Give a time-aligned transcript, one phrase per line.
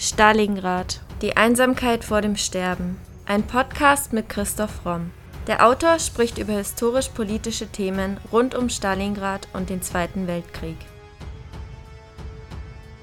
[0.00, 1.00] Stalingrad.
[1.22, 3.00] Die Einsamkeit vor dem Sterben.
[3.26, 5.10] Ein Podcast mit Christoph Romm.
[5.48, 10.76] Der Autor spricht über historisch-politische Themen rund um Stalingrad und den Zweiten Weltkrieg.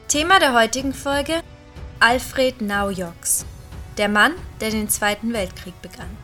[0.08, 1.42] Thema der heutigen Folge:
[2.00, 3.46] Alfred Naujoks.
[3.98, 4.32] Der Mann,
[4.62, 6.16] der den Zweiten Weltkrieg begann.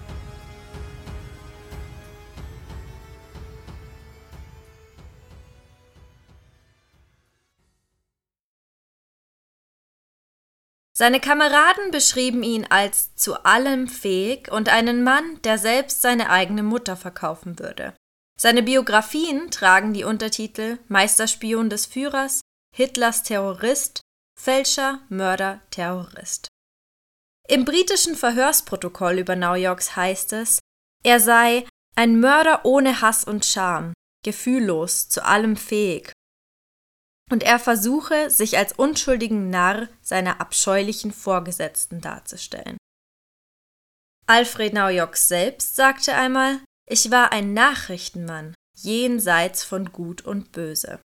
[11.01, 16.61] Seine Kameraden beschrieben ihn als zu allem fähig und einen Mann, der selbst seine eigene
[16.61, 17.95] Mutter verkaufen würde.
[18.39, 22.41] Seine Biografien tragen die Untertitel Meisterspion des Führers,
[22.75, 24.01] Hitlers Terrorist,
[24.39, 26.49] Fälscher, Mörder, Terrorist.
[27.47, 30.59] Im britischen Verhörsprotokoll über Naujoks heißt es,
[31.03, 31.65] er sei
[31.95, 33.93] ein Mörder ohne Hass und Scham,
[34.23, 36.13] gefühllos, zu allem fähig
[37.31, 42.77] und er versuche, sich als unschuldigen Narr seiner abscheulichen Vorgesetzten darzustellen.
[44.27, 50.99] Alfred Naujoks selbst sagte einmal, ich war ein Nachrichtenmann, jenseits von Gut und Böse.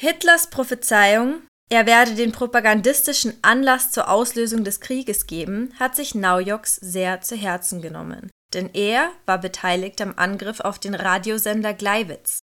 [0.00, 6.76] Hitlers Prophezeiung, er werde den propagandistischen Anlass zur Auslösung des Krieges geben, hat sich Naujoks
[6.76, 12.40] sehr zu Herzen genommen, denn er war beteiligt am Angriff auf den Radiosender Gleiwitz,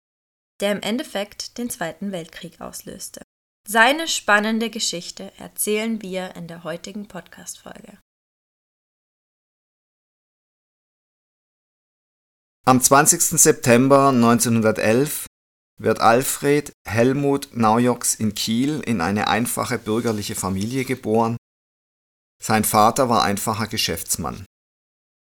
[0.61, 3.23] der im Endeffekt den Zweiten Weltkrieg auslöste.
[3.67, 7.99] Seine spannende Geschichte erzählen wir in der heutigen Podcast-Folge.
[12.67, 13.21] Am 20.
[13.21, 15.27] September 1911
[15.81, 21.37] wird Alfred Helmut Naujoks in Kiel in eine einfache bürgerliche Familie geboren.
[22.43, 24.45] Sein Vater war einfacher Geschäftsmann.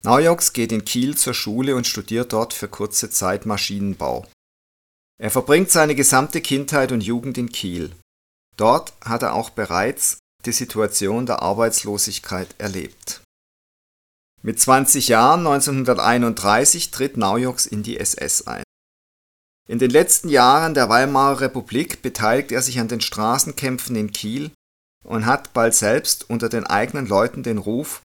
[0.05, 4.27] Naujoks geht in Kiel zur Schule und studiert dort für kurze Zeit Maschinenbau.
[5.21, 7.93] Er verbringt seine gesamte Kindheit und Jugend in Kiel.
[8.57, 13.23] Dort hat er auch bereits die Situation der Arbeitslosigkeit erlebt.
[14.43, 18.63] Mit 20 Jahren 1931 tritt Naujoks in die SS ein.
[19.69, 24.53] In den letzten Jahren der Weimarer Republik beteiligt er sich an den Straßenkämpfen in Kiel
[25.05, 28.03] und hat bald selbst unter den eigenen Leuten den Ruf,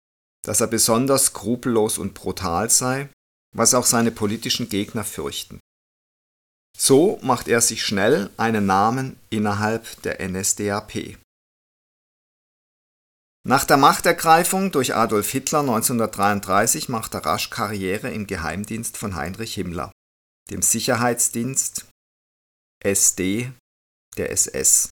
[0.45, 3.09] dass er besonders skrupellos und brutal sei,
[3.55, 5.59] was auch seine politischen Gegner fürchten.
[6.79, 11.17] So macht er sich schnell einen Namen innerhalb der NSDAP.
[13.45, 19.55] Nach der Machtergreifung durch Adolf Hitler 1933 macht er rasch Karriere im Geheimdienst von Heinrich
[19.55, 19.91] Himmler,
[20.51, 21.85] dem Sicherheitsdienst
[22.81, 23.51] SD
[24.15, 24.89] der SS.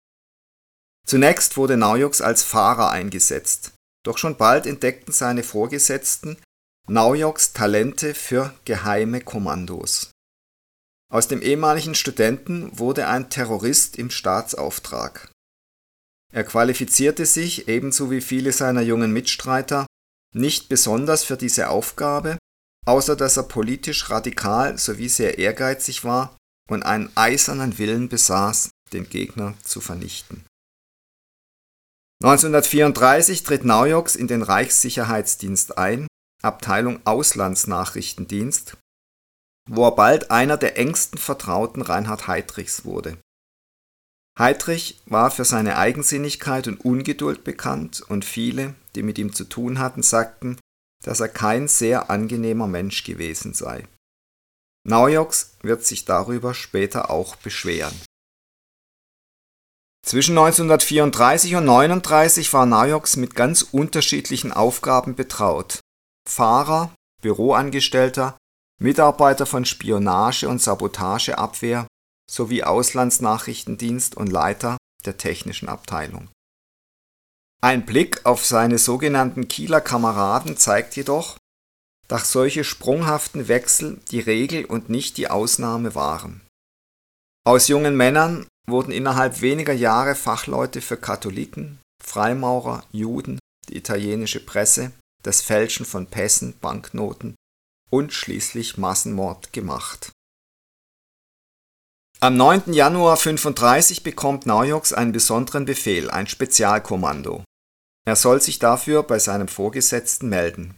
[1.08, 3.74] Zunächst wurde Naujoks als Fahrer eingesetzt,
[4.06, 6.38] doch schon bald entdeckten seine Vorgesetzten
[6.88, 10.11] Naujoks Talente für geheime Kommandos.
[11.12, 15.30] Aus dem ehemaligen Studenten wurde ein Terrorist im Staatsauftrag.
[16.34, 19.86] Er qualifizierte sich, ebenso wie viele seiner jungen Mitstreiter,
[20.34, 22.38] nicht besonders für diese Aufgabe,
[22.86, 26.38] außer dass er politisch radikal sowie sehr ehrgeizig war
[26.70, 30.46] und einen eisernen Willen besaß, den Gegner zu vernichten.
[32.24, 36.08] 1934 tritt Naujoks in den Reichssicherheitsdienst ein,
[36.42, 38.78] Abteilung Auslandsnachrichtendienst,
[39.74, 43.18] wo er bald einer der engsten Vertrauten Reinhard Heydrichs wurde.
[44.38, 49.80] Heydrich war für seine Eigensinnigkeit und Ungeduld bekannt und viele, die mit ihm zu tun
[49.80, 50.59] hatten, sagten,
[51.04, 53.88] dass er kein sehr angenehmer Mensch gewesen sei.
[54.86, 57.96] Naujoks wird sich darüber später auch beschweren.
[60.06, 65.80] Zwischen 1934 und 1939 war Naujoks mit ganz unterschiedlichen Aufgaben betraut.
[66.28, 68.36] Fahrer, Büroangestellter,
[68.81, 71.86] Mitarbeiter von Spionage und Sabotageabwehr
[72.28, 76.30] sowie Auslandsnachrichtendienst und Leiter der technischen Abteilung.
[77.62, 81.38] Ein Blick auf seine sogenannten Kieler Kameraden zeigt jedoch,
[82.08, 86.41] dass solche sprunghaften Wechsel die Regel und nicht die Ausnahme waren.
[87.46, 93.38] Aus jungen Männern wurden innerhalb weniger Jahre Fachleute für Katholiken, Freimaurer, Juden,
[93.70, 94.91] die italienische Presse,
[95.22, 97.35] das Fälschen von Pässen, Banknoten
[97.91, 100.11] und schließlich Massenmord gemacht.
[102.20, 102.73] Am 9.
[102.73, 107.43] Januar 1935 bekommt Naujoks einen besonderen Befehl, ein Spezialkommando.
[108.05, 110.76] Er soll sich dafür bei seinem Vorgesetzten melden.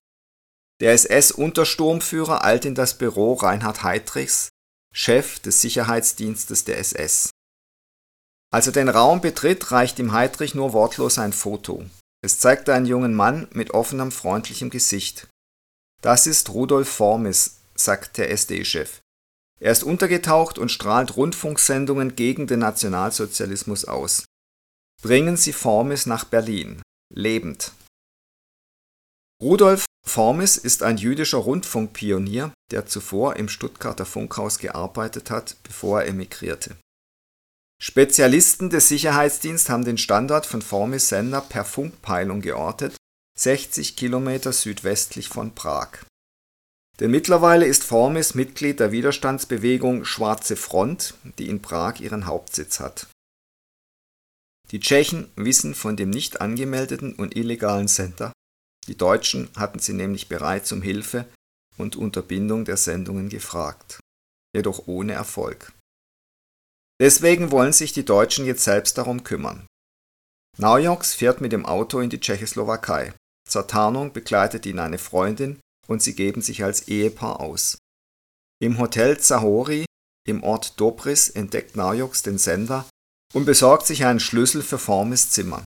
[0.82, 4.50] Der SS-Untersturmführer eilt in das Büro Reinhard Heydrichs,
[4.94, 7.30] Chef des Sicherheitsdienstes der SS.
[8.54, 11.84] Als er den Raum betritt, reicht ihm Heydrich nur wortlos ein Foto.
[12.24, 15.28] Es zeigt einen jungen Mann mit offenem, freundlichem Gesicht.
[16.04, 19.00] Das ist Rudolf Formis, sagt der SD-Chef.
[19.62, 24.26] Er ist untergetaucht und strahlt Rundfunksendungen gegen den Nationalsozialismus aus.
[25.02, 26.82] bringen sie Formis nach Berlin,
[27.14, 27.72] lebend.
[29.42, 36.08] Rudolf Formis ist ein jüdischer Rundfunkpionier, der zuvor im Stuttgarter Funkhaus gearbeitet hat, bevor er
[36.10, 36.76] emigrierte.
[37.82, 42.96] Spezialisten des Sicherheitsdienstes haben den Standort von Formis Sender per Funkpeilung geortet,
[43.36, 46.06] 60 Kilometer südwestlich von Prag.
[47.00, 53.08] Denn mittlerweile ist Formis Mitglied der Widerstandsbewegung Schwarze Front, die in Prag ihren Hauptsitz hat.
[54.72, 58.32] Die Tschechen wissen von dem nicht angemeldeten und illegalen Sender.
[58.88, 61.26] Die Deutschen hatten sie nämlich bereits um Hilfe
[61.78, 64.00] und Unterbindung der Sendungen gefragt,
[64.56, 65.74] jedoch ohne Erfolg.
[67.00, 69.66] Deswegen wollen sich die Deutschen jetzt selbst darum kümmern.
[70.58, 73.14] Naujoks fährt mit dem Auto in die Tschechoslowakei.
[73.50, 77.78] Zur Tarnung begleitet ihn eine Freundin und sie geben sich als Ehepaar aus.
[78.62, 79.86] Im Hotel Zahori
[80.26, 82.86] im Ort Dobris entdeckt Naujoks den Sender
[83.34, 85.64] und besorgt sich einen Schlüssel für Formis Zimmer.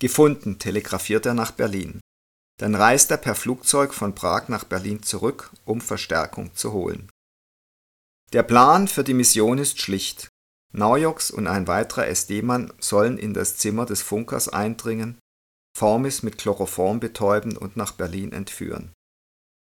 [0.00, 2.00] Gefunden telegrafiert er nach Berlin.
[2.60, 7.08] Dann reist er per Flugzeug von Prag nach Berlin zurück, um Verstärkung zu holen.
[8.32, 10.28] Der Plan für die Mission ist schlicht.
[10.72, 15.18] Naujoks und ein weiterer SD-Mann sollen in das Zimmer des Funkers eindringen,
[15.76, 18.92] Formis mit Chloroform betäuben und nach Berlin entführen.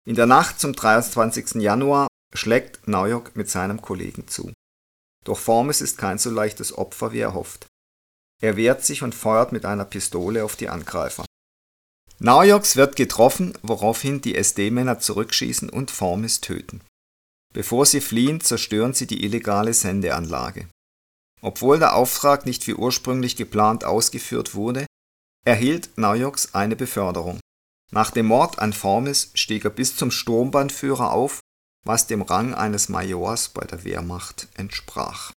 [0.06, 1.62] In der Nacht zum 23.
[1.62, 4.52] Januar schlägt Naujok mit seinem Kollegen zu.
[5.24, 7.66] Doch Formis ist kein so leichtes Opfer, wie er hofft.
[8.42, 11.24] Er wehrt sich und feuert mit einer Pistole auf die Angreifer.
[12.18, 16.82] Naujoks wird getroffen, woraufhin die SD-Männer zurückschießen und Formis töten.
[17.52, 20.68] Bevor sie fliehen, zerstören sie die illegale Sendeanlage.
[21.40, 24.86] Obwohl der Auftrag nicht wie ursprünglich geplant ausgeführt wurde,
[25.44, 27.38] erhielt Naujoks eine Beförderung.
[27.92, 31.40] Nach dem Mord an Formis stieg er bis zum Sturmbannführer auf,
[31.84, 35.32] was dem Rang eines Majors bei der Wehrmacht entsprach.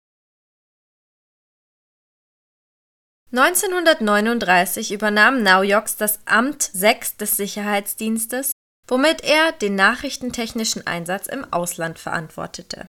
[3.31, 8.51] 1939 übernahm Naujoks das Amt 6 des Sicherheitsdienstes,
[8.87, 12.85] womit er den nachrichtentechnischen Einsatz im Ausland verantwortete.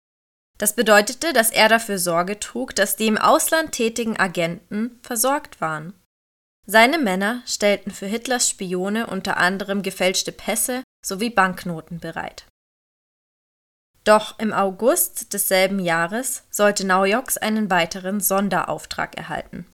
[0.58, 5.94] Das bedeutete, dass er dafür Sorge trug, dass die im Ausland tätigen Agenten versorgt waren.
[6.72, 12.46] Seine Männer stellten für Hitlers Spione unter anderem gefälschte Pässe sowie Banknoten bereit.
[14.06, 19.70] Doch im August desselben Jahres sollte Naujoks einen weiteren Sonderauftrag erhalten.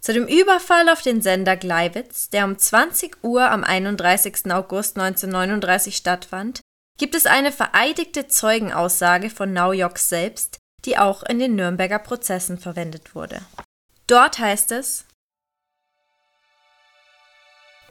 [0.00, 4.50] Zu dem Überfall auf den Sender Gleiwitz, der um 20 Uhr am 31.
[4.50, 6.62] August 1939 stattfand,
[6.96, 13.14] gibt es eine vereidigte Zeugenaussage von Naujoks selbst, die auch in den Nürnberger Prozessen verwendet
[13.14, 13.42] wurde.
[14.06, 15.05] Dort heißt es,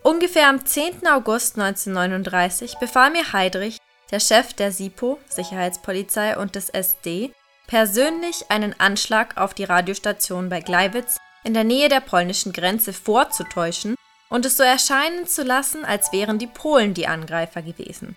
[0.05, 1.07] Ungefähr am 10.
[1.07, 3.79] August 1939 befahl mir Heydrich,
[4.11, 7.31] der Chef der SIPO, Sicherheitspolizei und des SD,
[7.65, 13.95] persönlich einen Anschlag auf die Radiostation bei Gleiwitz in der Nähe der polnischen Grenze vorzutäuschen
[14.29, 18.15] und es so erscheinen zu lassen, als wären die Polen die Angreifer gewesen.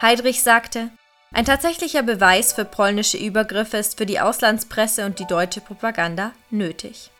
[0.00, 0.90] Heydrich sagte,
[1.32, 7.10] ein tatsächlicher Beweis für polnische Übergriffe ist für die Auslandspresse und die deutsche Propaganda nötig.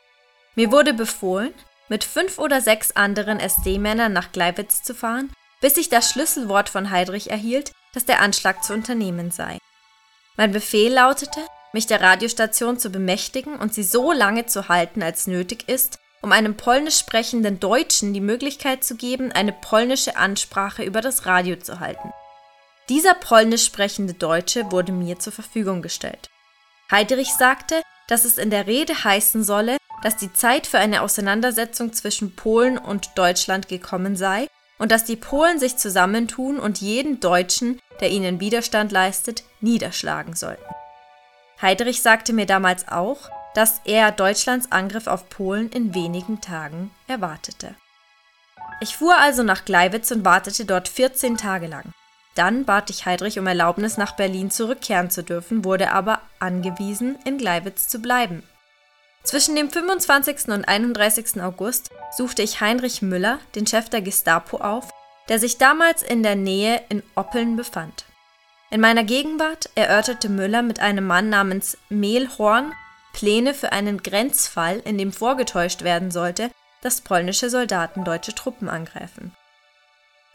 [0.55, 1.53] Mir wurde befohlen,
[1.89, 5.31] mit fünf oder sechs anderen SD-Männern nach Gleiwitz zu fahren,
[5.61, 9.59] bis ich das Schlüsselwort von Heydrich erhielt, dass der Anschlag zu unternehmen sei.
[10.37, 11.41] Mein Befehl lautete,
[11.73, 16.33] mich der Radiostation zu bemächtigen und sie so lange zu halten, als nötig ist, um
[16.33, 21.81] einem polnisch sprechenden Deutschen die Möglichkeit zu geben, eine polnische Ansprache über das Radio zu
[21.81, 22.13] halten.
[22.89, 26.29] Dieser polnisch sprechende Deutsche wurde mir zur Verfügung gestellt.
[26.91, 31.93] Heidrich sagte, dass es in der Rede heißen solle, dass die Zeit für eine Auseinandersetzung
[31.93, 37.81] zwischen Polen und Deutschland gekommen sei und dass die Polen sich zusammentun und jeden Deutschen,
[38.01, 40.63] der ihnen Widerstand leistet, niederschlagen sollten.
[41.61, 47.75] Heidrich sagte mir damals auch, dass er Deutschlands Angriff auf Polen in wenigen Tagen erwartete.
[48.81, 51.93] Ich fuhr also nach Gleiwitz und wartete dort 14 Tage lang.
[52.37, 57.39] Dann bat ich Heidrich um Erlaubnis, nach Berlin zurückkehren zu dürfen, wurde aber angewiesen, in
[57.39, 58.45] Gleiwitz zu bleiben.
[59.25, 60.49] Zwischen dem 25.
[60.49, 61.43] und 31.
[61.43, 64.89] August suchte ich Heinrich Müller, den Chef der Gestapo, auf,
[65.29, 68.05] der sich damals in der Nähe in Oppeln befand.
[68.71, 72.73] In meiner Gegenwart erörterte Müller mit einem Mann namens Mehlhorn
[73.13, 76.51] Pläne für einen Grenzfall, in dem vorgetäuscht werden sollte,
[76.83, 79.35] dass polnische Soldaten deutsche Truppen angreifen.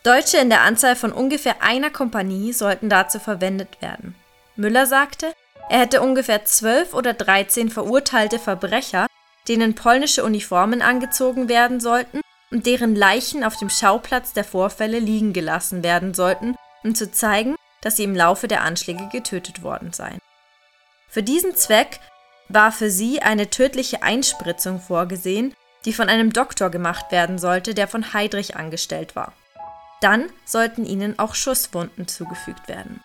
[0.03, 4.15] Deutsche in der Anzahl von ungefähr einer Kompanie sollten dazu verwendet werden.
[4.57, 5.33] Müller sagte,
[5.69, 9.07] er hätte ungefähr zwölf oder dreizehn verurteilte Verbrecher,
[9.47, 15.33] denen polnische Uniformen angezogen werden sollten und deren Leichen auf dem Schauplatz der Vorfälle liegen
[15.33, 20.19] gelassen werden sollten, um zu zeigen, dass sie im Laufe der Anschläge getötet worden seien.
[21.09, 21.99] Für diesen Zweck
[22.49, 25.53] war für sie eine tödliche Einspritzung vorgesehen,
[25.85, 29.33] die von einem Doktor gemacht werden sollte, der von Heydrich angestellt war.
[30.01, 33.01] Dann sollten ihnen auch Schusswunden zugefügt werden.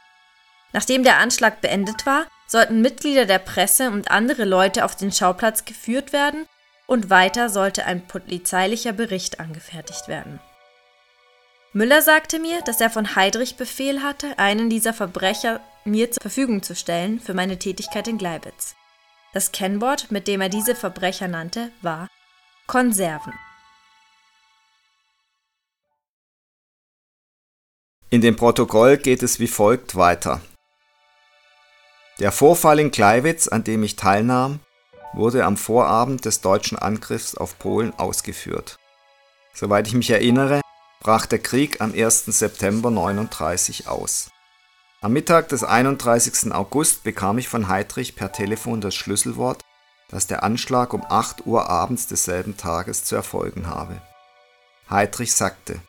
[0.73, 5.65] Nachdem der Anschlag beendet war, sollten Mitglieder der Presse und andere Leute auf den Schauplatz
[5.65, 6.47] geführt werden
[6.87, 10.41] und weiter sollte ein polizeilicher Bericht angefertigt werden.
[11.75, 16.63] Müller sagte mir, dass er von Heydrich Befehl hatte, einen dieser Verbrecher mir zur Verfügung
[16.63, 18.75] zu stellen für meine Tätigkeit in Gleibitz.
[19.35, 22.09] Das Kennwort, mit dem er diese Verbrecher nannte, war
[22.67, 23.35] Konserven.
[28.09, 30.41] In dem Protokoll geht es wie folgt weiter.
[32.21, 34.59] Der Vorfall in Gleiwitz, an dem ich teilnahm,
[35.15, 38.77] wurde am Vorabend des deutschen Angriffs auf Polen ausgeführt.
[39.55, 40.61] Soweit ich mich erinnere,
[41.01, 42.25] brach der Krieg am 1.
[42.27, 44.31] September 1939 aus.
[45.01, 46.53] Am Mittag des 31.
[46.53, 49.63] August bekam ich von Heydrich per Telefon das Schlüsselwort,
[50.11, 54.03] dass der Anschlag um 8 Uhr abends desselben Tages zu erfolgen habe.
[54.91, 55.81] Heydrich sagte,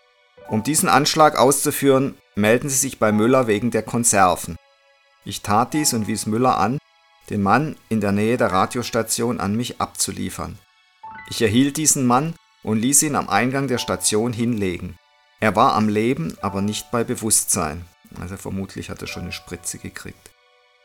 [0.47, 4.57] um diesen Anschlag auszuführen, melden Sie sich bei Müller wegen der Konserven.
[5.25, 6.79] Ich tat dies und wies Müller an,
[7.29, 10.57] den Mann in der Nähe der Radiostation an mich abzuliefern.
[11.29, 12.33] Ich erhielt diesen Mann
[12.63, 14.97] und ließ ihn am Eingang der Station hinlegen.
[15.39, 17.85] Er war am Leben, aber nicht bei Bewusstsein.
[18.19, 20.31] Also vermutlich hat er schon eine Spritze gekriegt.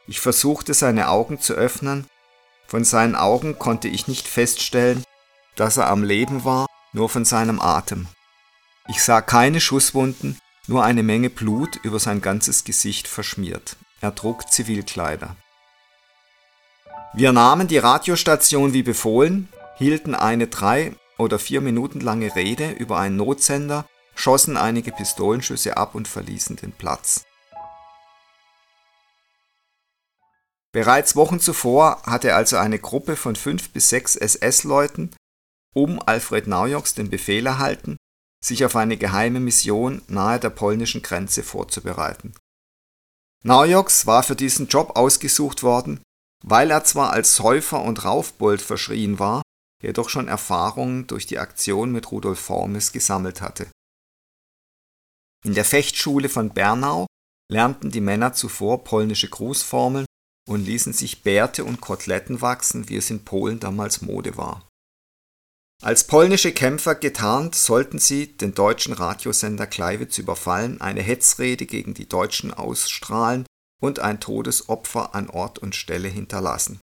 [0.07, 2.07] Ich versuchte seine Augen zu öffnen.
[2.67, 5.03] Von seinen Augen konnte ich nicht feststellen,
[5.57, 8.07] dass er am Leben war, nur von seinem Atem.
[8.89, 13.77] Ich sah keine Schusswunden, nur eine Menge Blut über sein ganzes Gesicht verschmiert.
[14.05, 15.35] Er trug Zivilkleider.
[17.15, 22.99] Wir nahmen die Radiostation wie befohlen, hielten eine drei oder vier Minuten lange Rede über
[22.99, 27.25] einen Notsender, schossen einige Pistolenschüsse ab und verließen den Platz.
[30.71, 35.17] Bereits Wochen zuvor hatte also eine Gruppe von fünf bis sechs SS-Leuten
[35.73, 37.97] um Alfred Naujoks den Befehl erhalten,
[38.45, 42.35] sich auf eine geheime Mission nahe der polnischen Grenze vorzubereiten.
[43.47, 46.01] Naujoks war für diesen Job ausgesucht worden,
[46.43, 49.43] weil er zwar als Säufer und Raufbold verschrien war,
[49.83, 53.71] jedoch schon Erfahrungen durch die Aktion mit Rudolf Formes gesammelt hatte.
[55.45, 57.07] In der Fechtschule von Bernau
[57.53, 60.07] lernten die Männer zuvor polnische Grußformeln
[60.49, 64.67] und ließen sich Bärte und Koteletten wachsen, wie es in Polen damals Mode war.
[65.83, 72.09] Als polnische Kämpfer getarnt sollten sie den deutschen Radiosender Kleiwitz überfallen, eine Hetzrede gegen die
[72.09, 73.45] Deutschen ausstrahlen
[73.83, 76.81] und ein Todesopfer an Ort und Stelle hinterlassen.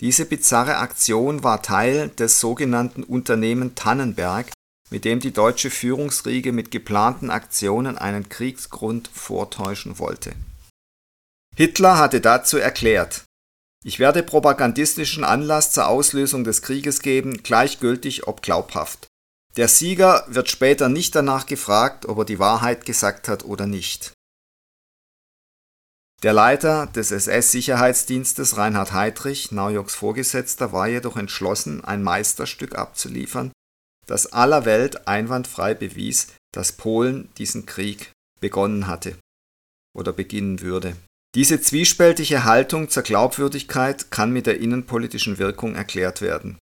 [0.00, 4.50] Diese bizarre Aktion war Teil des sogenannten Unternehmen Tannenberg,
[4.90, 10.32] mit dem die deutsche Führungsriege mit geplanten Aktionen einen Kriegsgrund vortäuschen wollte.
[11.54, 13.24] Hitler hatte dazu erklärt,
[13.84, 19.06] ich werde propagandistischen Anlass zur Auslösung des Krieges geben, gleichgültig ob glaubhaft.
[19.56, 24.12] Der Sieger wird später nicht danach gefragt, ob er die Wahrheit gesagt hat oder nicht.
[26.22, 33.52] Der Leiter des SS-Sicherheitsdienstes Reinhard Heydrich, Naujoks Vorgesetzter, war jedoch entschlossen, ein Meisterstück abzuliefern,
[34.06, 39.16] das aller Welt einwandfrei bewies, dass Polen diesen Krieg begonnen hatte
[39.96, 40.94] oder beginnen würde.
[41.36, 46.58] Diese zwiespältige Haltung zur Glaubwürdigkeit kann mit der innenpolitischen Wirkung erklärt werden.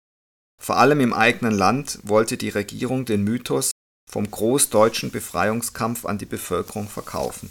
[0.61, 3.71] Vor allem im eigenen Land wollte die Regierung den Mythos
[4.11, 7.51] vom großdeutschen Befreiungskampf an die Bevölkerung verkaufen.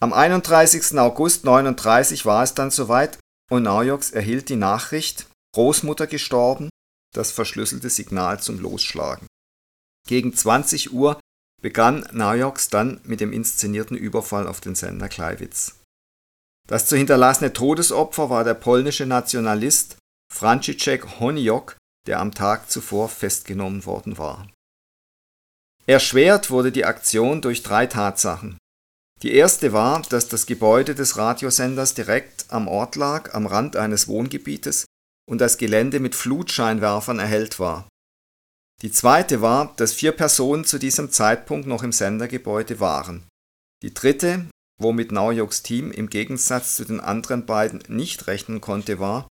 [0.00, 0.98] Am 31.
[0.98, 3.18] August 1939 war es dann soweit
[3.50, 6.70] und Naujoks erhielt die Nachricht, Großmutter gestorben,
[7.14, 9.26] das verschlüsselte Signal zum Losschlagen.
[10.08, 11.20] Gegen 20 Uhr
[11.60, 15.76] begann Naujoks dann mit dem inszenierten Überfall auf den Sender Kleiwitz.
[16.68, 19.96] Das zu hinterlassene Todesopfer war der polnische Nationalist
[20.32, 21.76] Franciszek Honiok,
[22.06, 24.48] der am Tag zuvor festgenommen worden war.
[25.86, 28.56] Erschwert wurde die Aktion durch drei Tatsachen.
[29.22, 34.08] Die erste war, dass das Gebäude des Radiosenders direkt am Ort lag, am Rand eines
[34.08, 34.84] Wohngebietes
[35.28, 37.88] und das Gelände mit Flutscheinwerfern erhellt war.
[38.82, 43.28] Die zweite war, dass vier Personen zu diesem Zeitpunkt noch im Sendergebäude waren.
[43.82, 44.46] Die dritte,
[44.78, 49.28] womit Naujoks Team im Gegensatz zu den anderen beiden nicht rechnen konnte, war,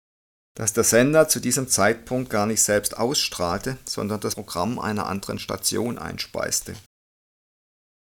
[0.57, 5.39] dass der Sender zu diesem Zeitpunkt gar nicht selbst ausstrahlte, sondern das Programm einer anderen
[5.39, 6.75] Station einspeiste.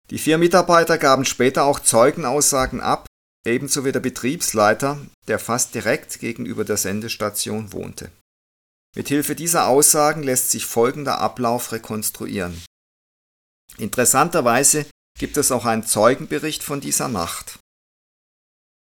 [0.09, 3.07] Die vier Mitarbeiter gaben später auch Zeugenaussagen ab,
[3.45, 8.11] ebenso wie der Betriebsleiter, der fast direkt gegenüber der Sendestation wohnte.
[8.95, 12.61] Mithilfe dieser Aussagen lässt sich folgender Ablauf rekonstruieren.
[13.77, 14.85] Interessanterweise
[15.19, 17.59] gibt es auch einen Zeugenbericht von dieser Nacht.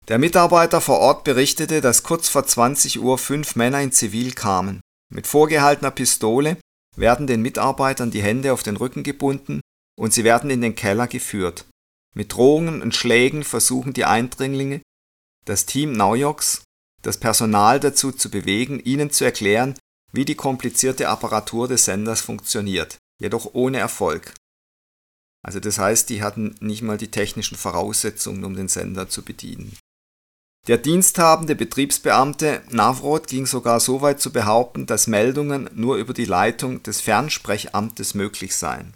[0.08, 4.82] Der Mitarbeiter vor Ort berichtete, dass kurz vor 20 Uhr fünf Männer in Zivil kamen.
[5.14, 6.58] Mit vorgehaltener Pistole
[6.96, 9.62] werden den Mitarbeitern die Hände auf den Rücken gebunden
[9.98, 11.66] und sie werden in den Keller geführt.
[12.14, 14.82] Mit Drohungen und Schlägen versuchen die Eindringlinge,
[15.46, 16.64] das Team Naujoks,
[17.02, 19.78] das Personal dazu zu bewegen, ihnen zu erklären,
[20.12, 24.34] wie die komplizierte Apparatur des Senders funktioniert, jedoch ohne Erfolg.
[25.44, 29.76] Also das heißt, die hatten nicht mal die technischen Voraussetzungen, um den Sender zu bedienen.
[30.68, 36.26] Der diensthabende Betriebsbeamte Navrod ging sogar so weit zu behaupten, dass Meldungen nur über die
[36.26, 38.94] Leitung des Fernsprechamtes möglich seien.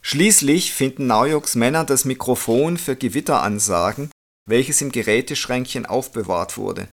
[0.00, 4.10] Schließlich finden Naujoks Männer das Mikrofon für Gewitteransagen,
[4.48, 6.88] welches im Geräteschränkchen aufbewahrt wurde.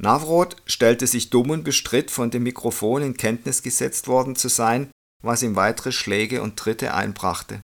[0.00, 4.92] Navrod stellte sich dumm und bestritt, von dem Mikrofon in Kenntnis gesetzt worden zu sein,
[5.22, 7.60] was ihm weitere Schläge und Tritte einbrachte.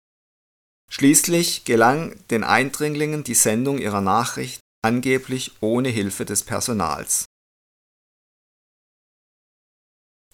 [0.91, 7.25] Schließlich gelang den Eindringlingen die Sendung ihrer Nachricht angeblich ohne Hilfe des Personals.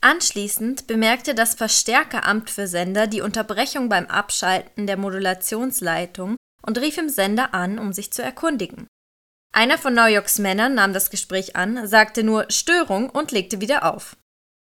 [0.01, 7.09] Anschließend bemerkte das Verstärkeramt für Sender die Unterbrechung beim Abschalten der Modulationsleitung und rief im
[7.09, 8.87] Sender an, um sich zu erkundigen.
[9.51, 13.91] Einer von New Yorks Männern nahm das Gespräch an, sagte nur Störung und legte wieder
[13.91, 14.15] auf.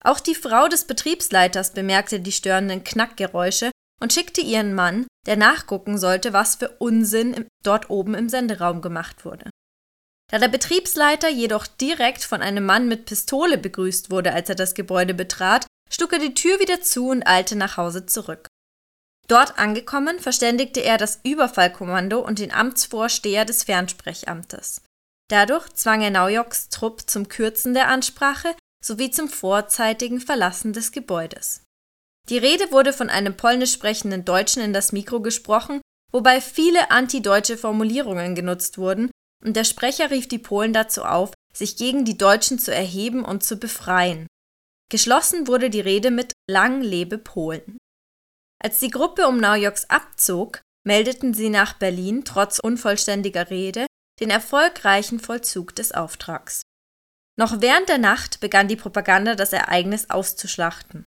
[0.04, 5.98] Auch die Frau des Betriebsleiters bemerkte die störenden Knackgeräusche und schickte ihren Mann, der nachgucken
[5.98, 9.50] sollte, was für Unsinn dort oben im Senderaum gemacht wurde.
[10.32, 14.76] Da der Betriebsleiter jedoch direkt von einem Mann mit Pistole begrüßt wurde, als er das
[14.76, 18.48] Gebäude betrat, schlug er die Tür wieder zu und eilte nach Hause zurück.
[19.28, 24.82] Dort angekommen, verständigte er das Überfallkommando und den Amtsvorsteher des Fernsprechamtes.
[25.30, 31.64] Dadurch zwang er Naujoks Trupp zum Kürzen der Ansprache sowie zum vorzeitigen Verlassen des Gebäudes.
[32.30, 35.82] Die Rede wurde von einem polnisch sprechenden Deutschen in das Mikro gesprochen,
[36.12, 39.10] wobei viele antideutsche Formulierungen genutzt wurden,
[39.44, 43.44] und der Sprecher rief die Polen dazu auf, sich gegen die Deutschen zu erheben und
[43.44, 44.28] zu befreien.
[44.92, 47.78] Geschlossen wurde die Rede mit Lang lebe Polen.
[48.62, 53.86] Als die Gruppe um Naujoks abzog, meldeten sie nach Berlin trotz unvollständiger Rede
[54.20, 56.62] den erfolgreichen Vollzug des Auftrags.
[57.40, 61.06] Noch während der Nacht begann die Propaganda das Ereignis auszuschlachten.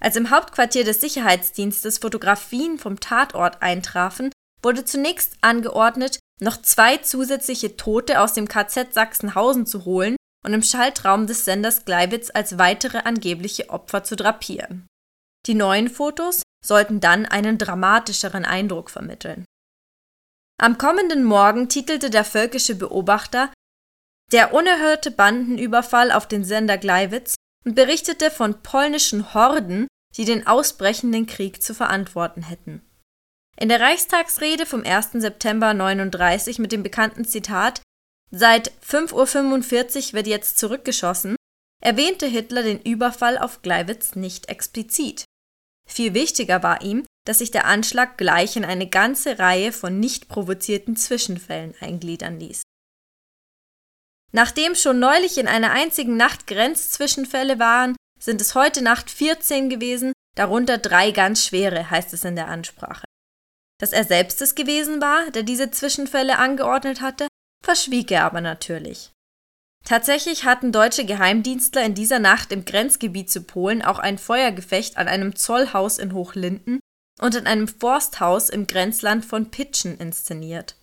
[0.00, 7.76] Als im Hauptquartier des Sicherheitsdienstes Fotografien vom Tatort eintrafen, wurde zunächst angeordnet, noch zwei zusätzliche
[7.76, 13.00] Tote aus dem KZ Sachsenhausen zu holen und im Schaltraum des Senders Gleiwitz als weitere
[13.00, 14.86] angebliche Opfer zu drapieren.
[15.44, 19.44] Die neuen Fotos sollten dann einen dramatischeren Eindruck vermitteln.
[20.58, 23.50] Am kommenden Morgen titelte der völkische Beobachter
[24.32, 29.86] Der unerhörte Bandenüberfall auf den Sender Gleiwitz und berichtete von polnischen Horden,
[30.16, 32.82] die den ausbrechenden Krieg zu verantworten hätten.
[33.58, 35.12] In der Reichstagsrede vom 1.
[35.12, 37.82] September 39 mit dem bekannten Zitat
[38.30, 41.36] Seit 5.45 Uhr wird jetzt zurückgeschossen,
[41.80, 45.24] erwähnte Hitler den Überfall auf Gleiwitz nicht explizit.
[45.88, 50.28] Viel wichtiger war ihm, dass sich der Anschlag gleich in eine ganze Reihe von nicht
[50.28, 52.62] provozierten Zwischenfällen eingliedern ließ.
[54.32, 60.12] Nachdem schon neulich in einer einzigen Nacht Grenzzwischenfälle waren, sind es heute Nacht 14 gewesen,
[60.36, 63.04] darunter drei ganz schwere, heißt es in der Ansprache.
[63.78, 67.28] Dass er selbst es gewesen war, der diese Zwischenfälle angeordnet hatte,
[67.64, 69.10] verschwieg er aber natürlich.
[69.84, 75.06] Tatsächlich hatten deutsche Geheimdienstler in dieser Nacht im Grenzgebiet zu Polen auch ein Feuergefecht an
[75.06, 76.80] einem Zollhaus in Hochlinden
[77.20, 80.76] und in einem Forsthaus im Grenzland von Pitschen inszeniert.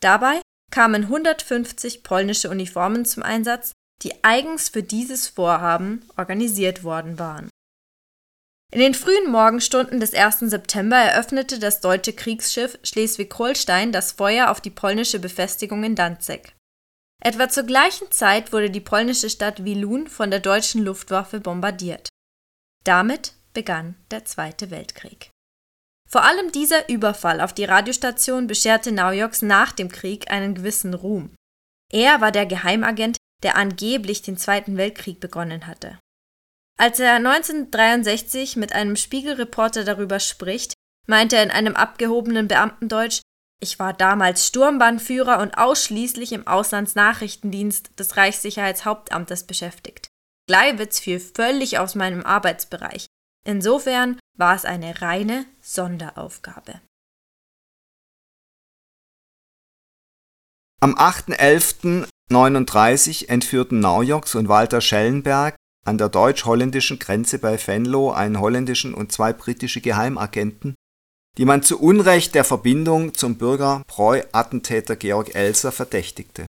[0.00, 0.40] Dabei
[0.70, 7.50] kamen 150 polnische Uniformen zum Einsatz, die eigens für dieses Vorhaben organisiert worden waren.
[8.72, 10.40] In den frühen Morgenstunden des 1.
[10.40, 16.54] September eröffnete das deutsche Kriegsschiff Schleswig-Holstein das Feuer auf die polnische Befestigung in Danzig.
[17.20, 22.08] Etwa zur gleichen Zeit wurde die polnische Stadt Wilun von der deutschen Luftwaffe bombardiert.
[22.84, 25.30] Damit begann der Zweite Weltkrieg.
[26.10, 31.34] Vor allem dieser Überfall auf die Radiostation bescherte Naujoks nach dem Krieg einen gewissen Ruhm.
[31.92, 35.98] Er war der Geheimagent, der angeblich den Zweiten Weltkrieg begonnen hatte.
[36.78, 40.74] Als er 1963 mit einem Spiegelreporter darüber spricht,
[41.06, 43.20] meint er in einem abgehobenen Beamtendeutsch,
[43.62, 50.08] ich war damals Sturmbannführer und ausschließlich im Auslandsnachrichtendienst des Reichssicherheitshauptamtes beschäftigt.
[50.48, 53.06] Gleiwitz fiel völlig aus meinem Arbeitsbereich.
[53.44, 56.80] Insofern war es eine reine Sonderaufgabe.
[60.80, 68.94] Am 8.11.39 entführten Naujoks und Walter Schellenberg an der deutsch-holländischen Grenze bei Venlo einen holländischen
[68.94, 70.74] und zwei britische Geheimagenten,
[71.36, 76.46] die man zu Unrecht der Verbindung zum Bürgerpreu-Attentäter Georg Elser verdächtigte.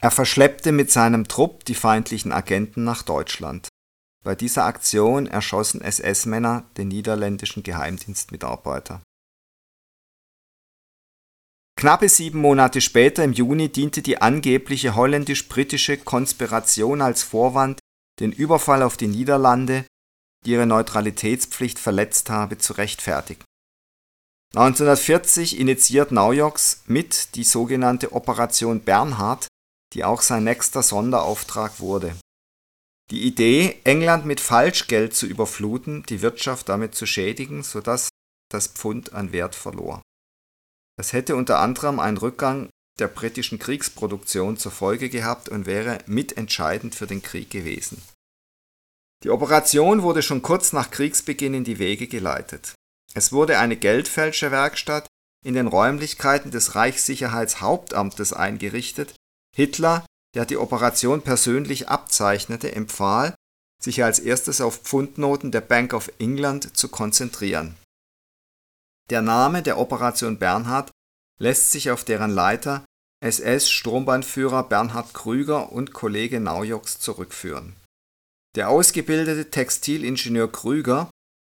[0.00, 3.68] Er verschleppte mit seinem Trupp die feindlichen Agenten nach Deutschland.
[4.22, 9.02] Bei dieser Aktion erschossen SS-Männer den niederländischen Geheimdienstmitarbeiter.
[11.76, 17.80] Knappe sieben Monate später, im Juni, diente die angebliche holländisch-britische Konspiration als Vorwand,
[18.20, 19.84] den Überfall auf die Niederlande,
[20.44, 23.42] die ihre Neutralitätspflicht verletzt habe, zu rechtfertigen.
[24.54, 29.48] 1940 initiiert Naujoks mit die sogenannte Operation Bernhard,
[29.94, 32.14] die auch sein nächster Sonderauftrag wurde.
[33.12, 38.08] Die Idee, England mit Falschgeld zu überfluten, die Wirtschaft damit zu schädigen, sodass
[38.50, 40.00] das Pfund an Wert verlor.
[40.96, 46.94] Das hätte unter anderem einen Rückgang der britischen Kriegsproduktion zur Folge gehabt und wäre mitentscheidend
[46.94, 48.02] für den Krieg gewesen.
[49.24, 52.74] Die Operation wurde schon kurz nach Kriegsbeginn in die Wege geleitet.
[53.12, 55.06] Es wurde eine Geldfälscherwerkstatt
[55.44, 59.14] in den Räumlichkeiten des Reichssicherheitshauptamtes eingerichtet,
[59.54, 63.34] Hitler, der die Operation persönlich abzeichnete, empfahl,
[63.82, 67.76] sich als erstes auf Pfundnoten der Bank of England zu konzentrieren.
[69.10, 70.90] Der Name der Operation Bernhard
[71.38, 72.84] lässt sich auf deren Leiter
[73.22, 77.74] SS-Sturmbahnführer Bernhard Krüger und Kollege Naujoks zurückführen.
[78.54, 81.10] Der ausgebildete Textilingenieur Krüger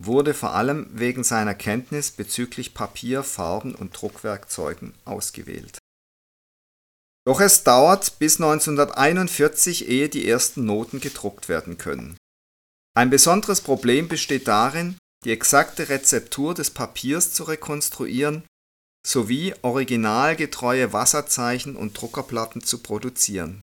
[0.02, 5.81] wurde vor allem wegen seiner Kenntnis bezüglich Papier, Farben und Druckwerkzeugen ausgewählt
[7.24, 12.16] doch es dauert bis 1941, ehe die ersten Noten gedruckt werden können.
[12.94, 18.44] Ein besonderes Problem besteht darin, die exakte Rezeptur des Papiers zu rekonstruieren
[19.06, 23.60] sowie originalgetreue Wasserzeichen und Druckerplatten zu produzieren.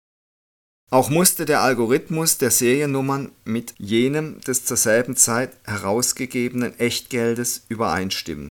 [0.91, 8.47] Auch musste der Algorithmus der Seriennummern mit jenem des zur selben Zeit herausgegebenen Echtgeldes übereinstimmen.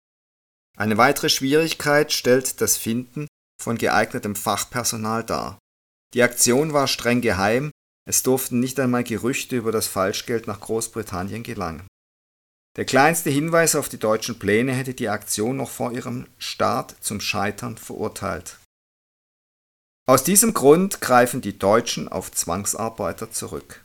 [0.76, 3.28] Eine weitere Schwierigkeit stellt das Finden
[3.62, 5.60] von geeignetem Fachpersonal dar.
[6.14, 7.72] Die Aktion war streng geheim,
[8.06, 11.88] es durften nicht einmal Gerüchte über das Falschgeld nach Großbritannien gelangen.
[12.78, 17.20] Der kleinste Hinweis auf die deutschen Pläne hätte die Aktion noch vor ihrem Start zum
[17.20, 18.60] Scheitern verurteilt.
[20.08, 23.84] Aus diesem Grund greifen die Deutschen auf Zwangsarbeiter zurück.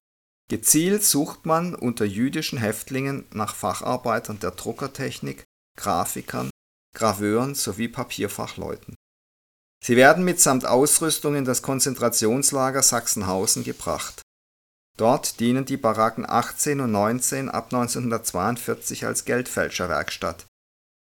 [0.49, 5.45] Gezielt sucht man unter jüdischen Häftlingen nach Facharbeitern der Druckertechnik,
[5.77, 6.51] Grafikern,
[6.95, 8.95] Graveuren sowie Papierfachleuten.
[9.87, 14.20] Sie werden mitsamt Ausrüstung in das Konzentrationslager Sachsenhausen gebracht.
[14.96, 20.46] Dort dienen die Baracken 18 und 19 ab 1942 als Geldfälscherwerkstatt.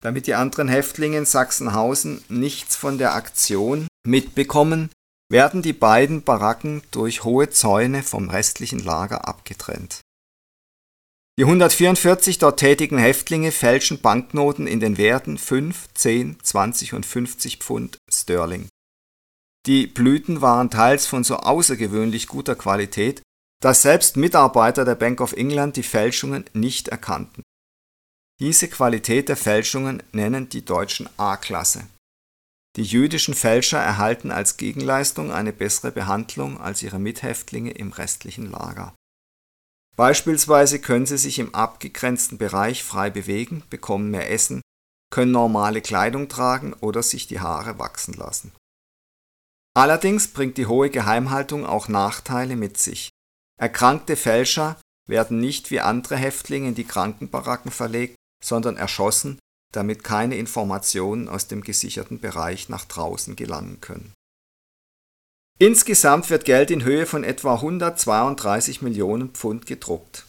[0.03, 4.89] Damit die anderen Häftlinge in Sachsenhausen nichts von der Aktion mitbekommen,
[5.31, 10.01] werden die beiden Baracken durch hohe Zäune vom restlichen Lager abgetrennt
[11.39, 17.57] die 144 dort tätigen Häftlinge fälschen Banknoten in den Werten 5, 10, 20 und 50
[17.57, 18.69] Pfund Sterling.
[19.67, 23.23] Die Blüten waren teils von so außergewöhnlich guter Qualität,
[23.61, 27.43] dass selbst Mitarbeiter der Bank of England die Fälschungen nicht erkannten.
[28.41, 31.87] Diese Qualität der Fälschungen nennen die Deutschen A-Klasse.
[32.77, 38.95] Die jüdischen Fälscher erhalten als Gegenleistung eine bessere Behandlung als ihre Mithäftlinge im restlichen Lager
[39.97, 44.63] Beispielsweise können sie sich im abgegrenzten Bereich frei bewegen, bekommen mehr Essen,
[45.13, 48.53] können normale Kleidung tragen oder sich die Haare wachsen lassen.
[49.75, 53.11] Allerdings bringt die hohe Geheimhaltung auch Nachteile mit sich.
[53.61, 59.39] Erkrankte Fälscher werden nicht wie andere Häftlinge in die Krankenbaracken verlegt, sondern erschossen,
[59.73, 64.13] damit keine Informationen aus dem gesicherten Bereich nach draußen gelangen können
[65.63, 70.27] Insgesamt wird Geld in Höhe von etwa 132 Millionen Pfund gedruckt.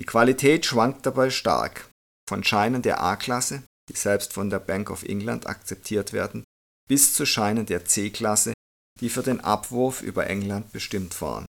[0.00, 1.88] Die Qualität schwankt dabei stark,
[2.28, 6.44] von Scheinen der A-Klasse, die selbst von der Bank of England akzeptiert werden,
[6.88, 8.52] bis zu Scheinen der C-Klasse,
[9.00, 11.46] die für den Abwurf über England bestimmt waren.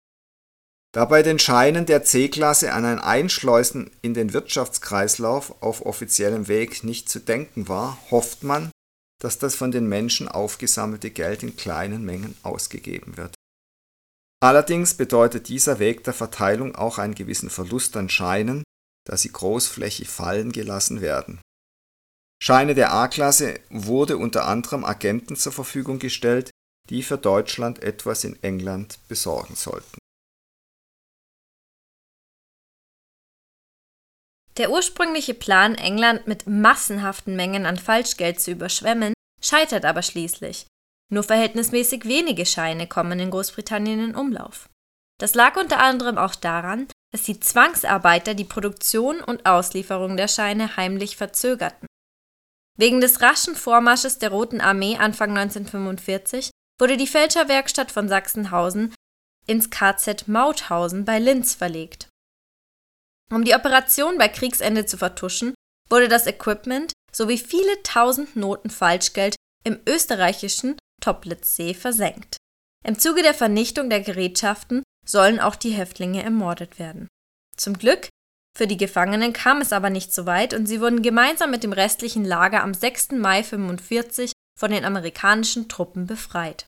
[0.93, 6.85] Da bei den Scheinen der C-Klasse an ein Einschleusen in den Wirtschaftskreislauf auf offiziellem Weg
[6.85, 8.71] nicht zu denken war, hofft man,
[9.21, 13.35] dass das von den Menschen aufgesammelte Geld in kleinen Mengen ausgegeben wird.
[14.41, 18.63] Allerdings bedeutet dieser Weg der Verteilung auch einen gewissen Verlust an Scheinen,
[19.05, 21.41] da sie großflächig fallen gelassen werden.
[22.41, 26.51] Scheine der A-Klasse wurde unter anderem Agenten zur Verfügung gestellt,
[26.89, 29.97] die für Deutschland etwas in England besorgen sollten
[34.57, 40.65] Der ursprüngliche Plan, England mit massenhaften Mengen an Falschgeld zu überschwemmen, scheitert aber schließlich.
[41.11, 44.69] Nur verhältnismäßig wenige Scheine kommen in Großbritannien in Umlauf.
[45.19, 50.77] Das lag unter anderem auch daran, dass die Zwangsarbeiter die Produktion und Auslieferung der Scheine
[50.77, 51.87] heimlich verzögerten.
[52.77, 58.93] Wegen des raschen Vormarsches der Roten Armee Anfang 1945 wurde die Fälscherwerkstatt von Sachsenhausen
[59.47, 62.09] ins KZ Mauthausen bei Linz verlegt.
[63.31, 65.55] Um die Operation bei Kriegsende zu vertuschen,
[65.89, 72.37] wurde das Equipment sowie viele tausend Noten Falschgeld im österreichischen Toplitzsee versenkt.
[72.83, 77.07] Im Zuge der Vernichtung der Gerätschaften sollen auch die Häftlinge ermordet werden.
[77.55, 78.09] Zum Glück
[78.57, 81.73] für die Gefangenen kam es aber nicht so weit und sie wurden gemeinsam mit dem
[81.73, 83.11] restlichen Lager am 6.
[83.11, 86.65] Mai 45 von den amerikanischen Truppen befreit.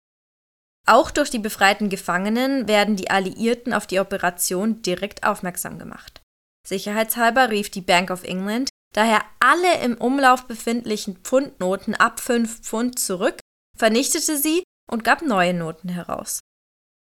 [0.85, 6.21] Auch durch die befreiten Gefangenen werden die Alliierten auf die Operation direkt aufmerksam gemacht.
[6.67, 12.99] Sicherheitshalber rief die Bank of England daher alle im Umlauf befindlichen Pfundnoten ab 5 Pfund
[12.99, 13.39] zurück,
[13.77, 16.39] vernichtete sie und gab neue Noten heraus.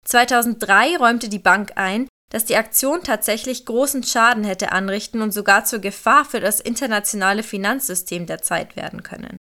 [0.04, 5.64] 2003 räumte die Bank ein, dass die Aktion tatsächlich großen Schaden hätte anrichten und sogar
[5.64, 9.36] zur Gefahr für das internationale Finanzsystem der Zeit werden können.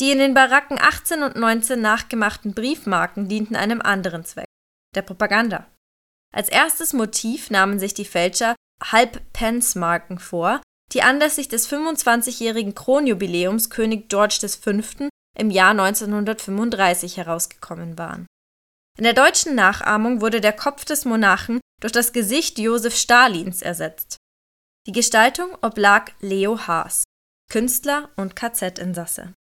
[0.00, 4.46] Die in den Baracken 18 und 19 nachgemachten Briefmarken dienten einem anderen Zweck,
[4.94, 5.66] der Propaganda.
[6.32, 10.60] Als erstes Motiv nahmen sich die Fälscher Halbpence-Marken vor,
[10.92, 14.70] die anlässlich des 25-jährigen Kronjubiläums König George V.
[15.36, 18.26] im Jahr 1935 herausgekommen waren.
[18.98, 24.16] In der deutschen Nachahmung wurde der Kopf des Monarchen durch das Gesicht Josef Stalins ersetzt.
[24.88, 27.04] Die Gestaltung oblag Leo Haas,
[27.48, 29.34] Künstler und KZ-Insasse.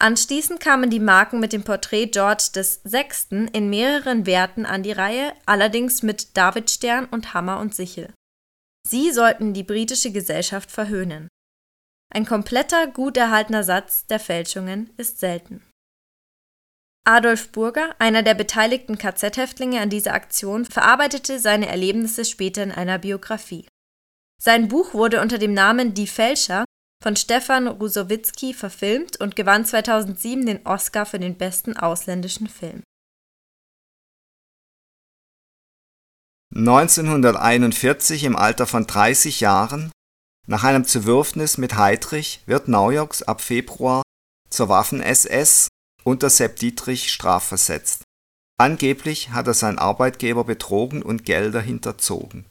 [0.00, 3.48] Anschließend kamen die Marken mit dem Porträt George VI.
[3.52, 8.14] in mehreren Werten an die Reihe, allerdings mit Davidstern und Hammer und Sichel.
[8.86, 11.28] Sie sollten die britische Gesellschaft verhöhnen.
[12.12, 15.60] Ein kompletter, gut erhaltener Satz der Fälschungen ist selten.
[17.10, 22.98] Adolf Burger, einer der beteiligten KZ-Häftlinge an dieser Aktion, verarbeitete seine Erlebnisse später in einer
[22.98, 23.66] Biografie.
[24.40, 26.64] Sein Buch wurde unter dem Namen Die Fälscher
[27.02, 32.84] von Stefan Rusowitzki verfilmt und gewann 2007 den Oscar für den besten ausländischen Film.
[36.54, 39.90] 1941 im Alter von 30 Jahren,
[40.46, 44.02] nach einem Zerwürfnis mit Heydrich, wird Naujoks ab Februar
[44.48, 45.70] zur Waffen-SS
[46.04, 48.02] unter Sepp Dietrich strafversetzt.
[48.58, 52.44] Angeblich hat er seinen Arbeitgeber betrogen und Gelder hinterzogen.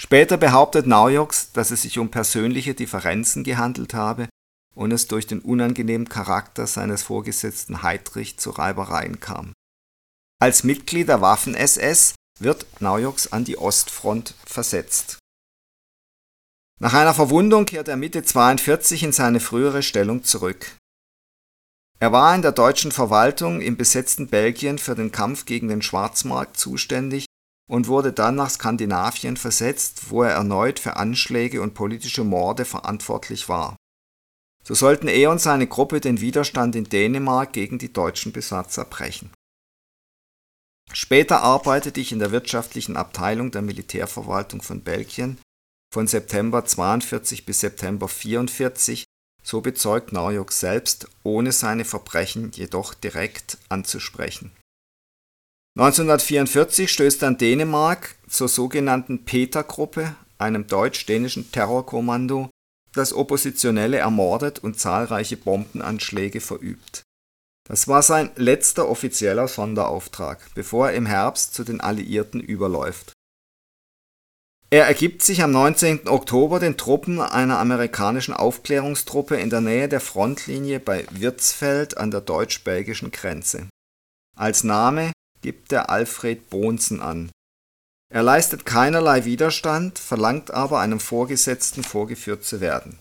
[0.00, 4.28] Später behauptet Naujoks, dass es sich um persönliche Differenzen gehandelt habe
[4.74, 9.52] und es durch den unangenehmen Charakter seines Vorgesetzten Heydrich zu Reibereien kam.
[10.40, 15.18] Als Mitglied der Waffen-SS wird Naujoks an die Ostfront versetzt.
[16.80, 20.76] Nach einer Verwundung kehrt er Mitte 42 in seine frühere Stellung zurück.
[22.00, 26.58] Er war in der deutschen Verwaltung im besetzten Belgien für den Kampf gegen den Schwarzmarkt
[26.58, 27.26] zuständig
[27.70, 33.48] und wurde dann nach Skandinavien versetzt, wo er erneut für Anschläge und politische Morde verantwortlich
[33.48, 33.76] war.
[34.62, 39.30] So sollten er und seine Gruppe den Widerstand in Dänemark gegen die deutschen Besatzer brechen.
[40.92, 45.38] Später arbeitete ich in der wirtschaftlichen Abteilung der Militärverwaltung von Belgien
[45.92, 49.04] von September 42 bis September 44
[49.44, 54.50] so bezeugt Narjok selbst, ohne seine Verbrechen jedoch direkt anzusprechen.
[55.78, 62.48] 1944 stößt dann Dänemark zur sogenannten Peter-Gruppe, einem deutsch-dänischen Terrorkommando,
[62.92, 67.02] das Oppositionelle ermordet und zahlreiche Bombenanschläge verübt.
[67.66, 73.13] Das war sein letzter offizieller Sonderauftrag, bevor er im Herbst zu den Alliierten überläuft.
[74.74, 76.08] Er ergibt sich am 19.
[76.08, 82.20] Oktober den Truppen einer amerikanischen Aufklärungstruppe in der Nähe der Frontlinie bei Wirtsfeld an der
[82.20, 83.68] deutsch-belgischen Grenze.
[84.36, 87.30] Als Name gibt er Alfred Bonsen an.
[88.12, 92.98] Er leistet keinerlei Widerstand, verlangt aber einem Vorgesetzten vorgeführt zu werden.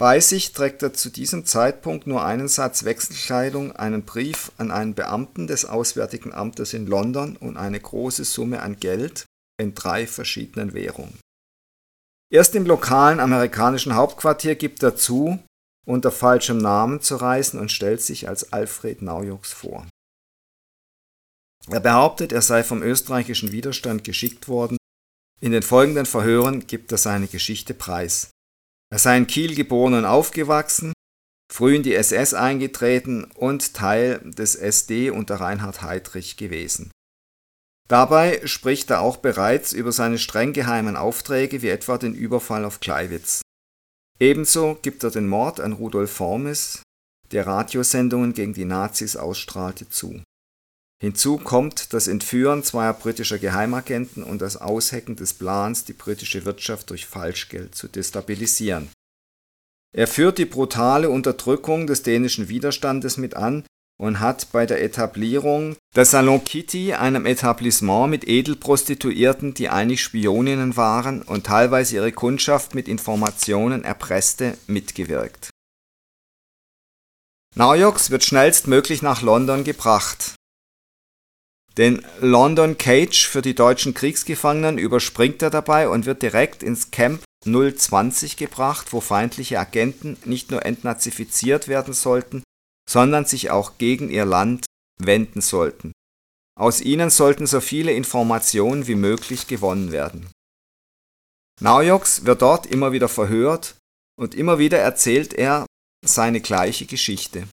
[0.00, 4.94] Bei sich trägt er zu diesem Zeitpunkt nur einen Satz Wechselkleidung, einen Brief an einen
[4.94, 9.26] Beamten des Auswärtigen Amtes in London und eine große Summe an Geld,
[9.62, 11.18] in drei verschiedenen Währungen.
[12.30, 15.38] Erst im lokalen amerikanischen Hauptquartier gibt er zu,
[15.86, 19.86] unter falschem Namen zu reisen und stellt sich als Alfred Naujoks vor.
[21.68, 24.76] Er behauptet, er sei vom österreichischen Widerstand geschickt worden.
[25.40, 28.30] In den folgenden Verhören gibt er seine Geschichte preis.
[28.90, 30.92] Er sei in Kiel geboren und aufgewachsen,
[31.52, 36.90] früh in die SS eingetreten und Teil des SD unter Reinhard Heydrich gewesen.
[37.92, 42.80] Dabei spricht er auch bereits über seine streng geheimen Aufträge wie etwa den Überfall auf
[42.80, 43.42] Kleiwitz.
[44.18, 46.82] Ebenso gibt er den Mord an Rudolf Formes,
[47.32, 50.22] der Radiosendungen gegen die Nazis ausstrahlte, zu.
[51.02, 56.88] Hinzu kommt das Entführen zweier britischer Geheimagenten und das Aushecken des Plans, die britische Wirtschaft
[56.88, 58.88] durch Falschgeld zu destabilisieren.
[59.94, 63.64] Er führt die brutale Unterdrückung des dänischen Widerstandes mit an
[64.02, 70.76] und hat bei der Etablierung des Salon Kitty, einem Etablissement mit Edelprostituierten, die eigentlich Spioninnen
[70.76, 75.50] waren und teilweise ihre Kundschaft mit Informationen erpresste, mitgewirkt.
[77.54, 80.34] Naujoks wird schnellstmöglich nach London gebracht.
[81.78, 87.22] Den London Cage für die deutschen Kriegsgefangenen überspringt er dabei und wird direkt ins Camp
[87.44, 92.42] 020 gebracht, wo feindliche Agenten nicht nur entnazifiziert werden sollten,
[92.92, 94.66] sondern sich auch gegen ihr Land
[95.00, 95.92] wenden sollten.
[96.54, 100.30] Aus ihnen sollten so viele Informationen wie möglich gewonnen werden.
[101.60, 103.76] Naujoks wird dort immer wieder verhört
[104.20, 105.64] und immer wieder erzählt er
[106.04, 107.48] seine gleiche Geschichte.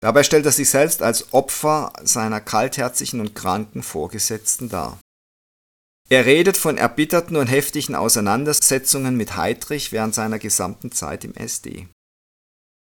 [0.00, 4.98] Dabei stellt er sich selbst als Opfer seiner kaltherzigen und kranken Vorgesetzten dar.
[6.08, 11.88] Er redet von erbitterten und heftigen Auseinandersetzungen mit Heydrich während seiner gesamten Zeit im SD.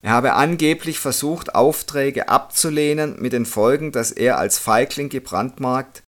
[0.03, 6.03] Er habe angeblich versucht, Aufträge abzulehnen, mit den Folgen, dass er als Feigling gebrandmarkt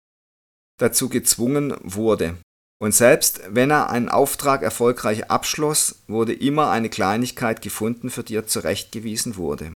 [0.80, 2.36] dazu gezwungen wurde.
[2.82, 8.36] Und selbst wenn er einen Auftrag erfolgreich abschloss, wurde immer eine Kleinigkeit gefunden, für die
[8.36, 9.72] er zurechtgewiesen wurde.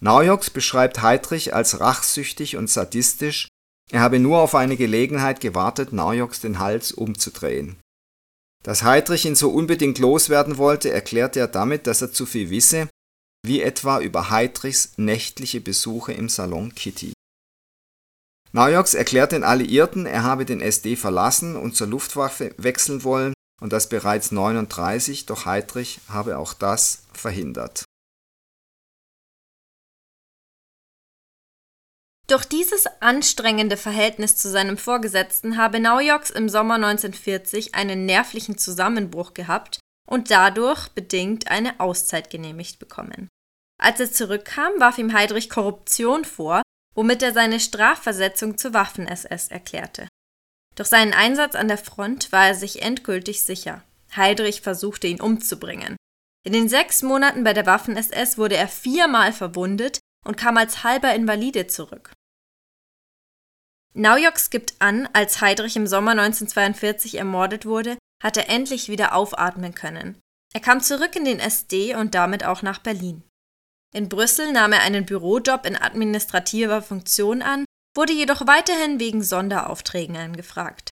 [0.00, 3.48] Naujoks beschreibt Heydrich als rachsüchtig und sadistisch,
[3.92, 7.76] er habe nur auf eine Gelegenheit gewartet, Naujoks den Hals umzudrehen.
[8.64, 12.88] Dass Heydrich ihn so unbedingt loswerden wollte, erklärte er damit, dass er zu viel wisse
[13.46, 17.12] wie etwa über Heydrichs nächtliche Besuche im Salon Kitty.
[18.52, 23.72] Naujoks erklärt den Alliierten, er habe den SD verlassen und zur Luftwaffe wechseln wollen und
[23.72, 27.84] das bereits 39, doch Heydrich habe auch das verhindert.
[32.28, 39.32] Durch dieses anstrengende Verhältnis zu seinem Vorgesetzten habe Naujoks im Sommer 1940 einen nervlichen Zusammenbruch
[39.32, 39.78] gehabt
[40.08, 43.28] und dadurch bedingt eine Auszeit genehmigt bekommen.
[43.78, 46.62] Als er zurückkam, warf ihm Heydrich Korruption vor,
[46.94, 50.08] womit er seine Strafversetzung zur Waffen-SS erklärte.
[50.74, 53.82] Durch seinen Einsatz an der Front war er sich endgültig sicher.
[54.14, 55.96] Heydrich versuchte ihn umzubringen.
[56.44, 61.14] In den sechs Monaten bei der Waffen-SS wurde er viermal verwundet und kam als halber
[61.14, 62.12] Invalide zurück.
[63.94, 69.74] Naujoks gibt an, als Heydrich im Sommer 1942 ermordet wurde, hat er endlich wieder aufatmen
[69.74, 70.20] können.
[70.54, 73.22] Er kam zurück in den SD und damit auch nach Berlin.
[73.94, 77.64] In Brüssel nahm er einen Bürojob in administrativer Funktion an,
[77.96, 80.90] wurde jedoch weiterhin wegen Sonderaufträgen angefragt.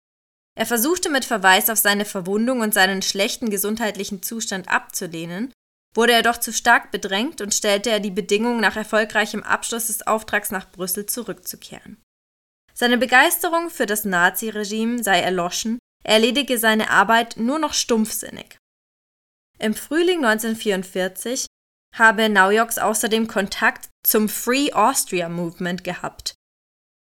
[0.58, 5.52] Er versuchte mit Verweis auf seine Verwundung und seinen schlechten gesundheitlichen Zustand abzulehnen,
[5.94, 10.06] wurde er doch zu stark bedrängt und stellte er die Bedingung, nach erfolgreichem Abschluss des
[10.06, 12.02] Auftrags nach Brüssel zurückzukehren.
[12.74, 18.56] Seine Begeisterung für das Naziregime sei erloschen, er erledige seine Arbeit nur noch stumpfsinnig.
[19.58, 21.46] Im Frühling 1944
[21.96, 26.34] habe Naujoks außerdem Kontakt zum Free Austria Movement gehabt,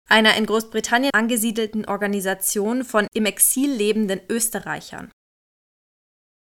[0.09, 5.11] einer in Großbritannien angesiedelten Organisation von im Exil lebenden Österreichern.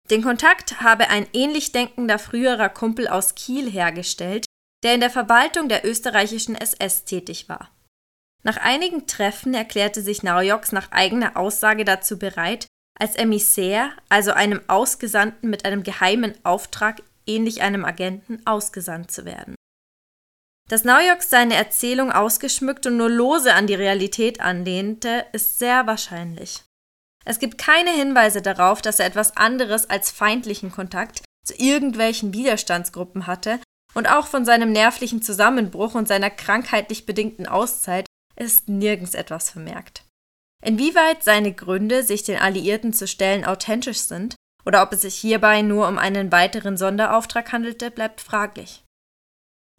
[0.10, 4.46] Den Kontakt habe ein ähnlich denkender früherer Kumpel aus Kiel hergestellt,
[4.84, 7.72] der in der Verwaltung der österreichischen SS tätig war.
[8.44, 14.62] Nach einigen Treffen erklärte sich Naujoks nach eigener Aussage dazu bereit, als Emissär, also einem
[14.68, 19.56] Ausgesandten mit einem geheimen Auftrag ähnlich einem Agenten, ausgesandt zu werden.
[20.70, 26.64] Dass Naujoks seine Erzählung ausgeschmückt und nur lose an die Realität anlehnte, ist sehr wahrscheinlich.
[27.26, 33.28] Es gibt keine Hinweise darauf, dass er etwas anderes als feindlichen Kontakt zu irgendwelchen Widerstandsgruppen
[33.28, 33.60] hatte,
[33.94, 40.04] und auch von seinem nervlichen Zusammenbruch und seiner krankheitlich bedingten Auszeit ist nirgends etwas vermerkt.
[40.64, 44.36] Inwieweit seine Gründe, sich den Alliierten zu stellen, authentisch sind,
[44.68, 48.84] oder ob es sich hierbei nur um einen weiteren Sonderauftrag handelte, bleibt fraglich.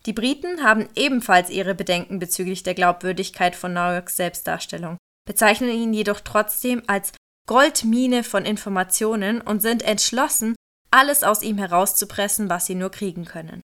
[0.07, 4.97] Die Briten haben ebenfalls ihre Bedenken bezüglich der Glaubwürdigkeit von Naujoks Selbstdarstellung,
[5.27, 7.13] bezeichnen ihn jedoch trotzdem als
[7.47, 10.57] Goldmine von Informationen und sind entschlossen,
[10.91, 13.61] alles aus ihm herauszupressen, was sie nur kriegen können.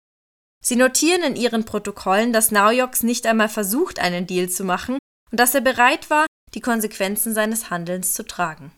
[0.63, 4.97] Sie notieren in ihren Protokollen, dass Naujoks nicht einmal versucht, einen Deal zu machen
[5.32, 8.72] und dass er bereit war, die Konsequenzen seines Handelns zu tragen.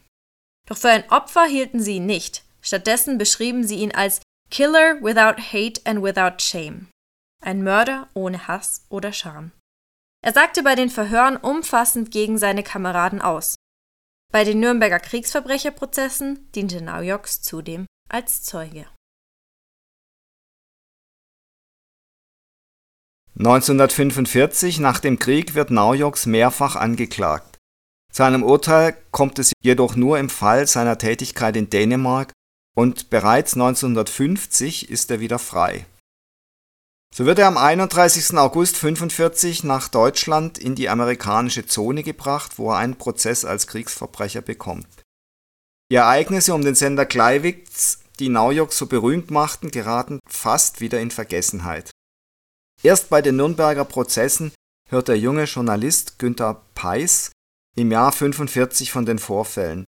[0.68, 2.43] Doch für ein Opfer hielten sie ihn nicht.
[2.62, 6.88] Stattdessen beschrieben sie ihn als Killer without hate and without shame.
[7.41, 9.51] Ein Mörder ohne Hass oder Scham.
[10.24, 13.55] Er sagte bei den Verhören umfassend gegen seine Kameraden aus.
[14.32, 18.88] Bei den Nürnberger Kriegsverbrecherprozessen diente Naujoks zudem als Zeuge.
[23.39, 27.50] 1945, nach dem Krieg, wird Naujoks mehrfach angeklagt.
[28.12, 32.34] Zu einem Urteil kommt es jedoch nur im Fall seiner Tätigkeit in Dänemark
[32.76, 35.86] und bereits 1950 ist er wieder frei
[37.16, 38.38] So wird er am 31.
[38.38, 44.41] August 1945 nach Deutschland in die amerikanische Zone gebracht, wo er einen Prozess als Kriegsverbrecher
[44.41, 44.88] bekommt.
[45.89, 51.12] Die Ereignisse um den Sender Gleiwitz, die Naujok so berühmt machten, geraten fast wieder in
[51.12, 51.91] Vergessenheit.
[52.84, 54.51] Erst bei den Nürnberger Prozessen
[54.89, 57.32] hört der junge Journalist Günther Peiss
[57.76, 59.86] im Jahr 45 von den Vorfällen.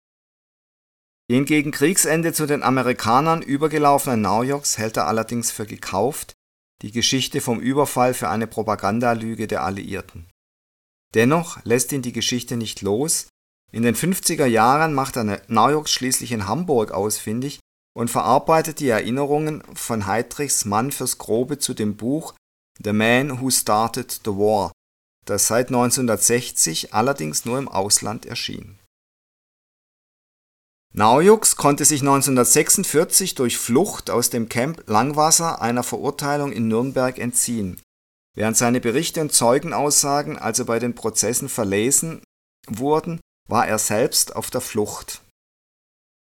[1.29, 6.33] Den gegen Kriegsende zu den Amerikanern übergelaufenen Naujoks hält er allerdings für gekauft,
[6.81, 10.29] die Geschichte vom Überfall für eine Propagandalüge der Alliierten.
[11.13, 13.27] Dennoch lässt ihn die Geschichte nicht los
[13.71, 17.59] in den 50er Jahren macht er Naujoks schließlich in Hamburg ausfindig
[17.93, 22.33] und verarbeitet die Erinnerungen von Heydrichs Mann fürs Grobe zu dem Buch
[22.83, 24.71] The Man Who Started the War,
[25.31, 28.77] das seit 1960 allerdings nur im Ausland erschien.
[30.93, 37.81] Naujux konnte sich 1946 durch Flucht aus dem Camp Langwasser einer Verurteilung in Nürnberg entziehen.
[38.35, 42.21] Während seine Berichte und Zeugenaussagen also bei den Prozessen verlesen
[42.67, 45.21] wurden, war er selbst auf der Flucht.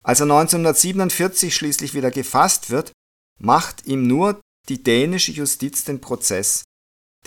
[0.03, 2.91] Als er 1947 schließlich wieder gefasst wird,
[3.39, 6.64] macht ihm nur die dänische Justiz den Prozess.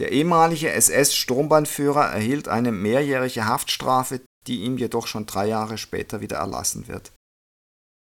[0.03, 6.38] Der ehemalige SS-Sturmbannführer erhielt eine mehrjährige Haftstrafe, die ihm jedoch schon drei Jahre später wieder
[6.38, 7.12] erlassen wird.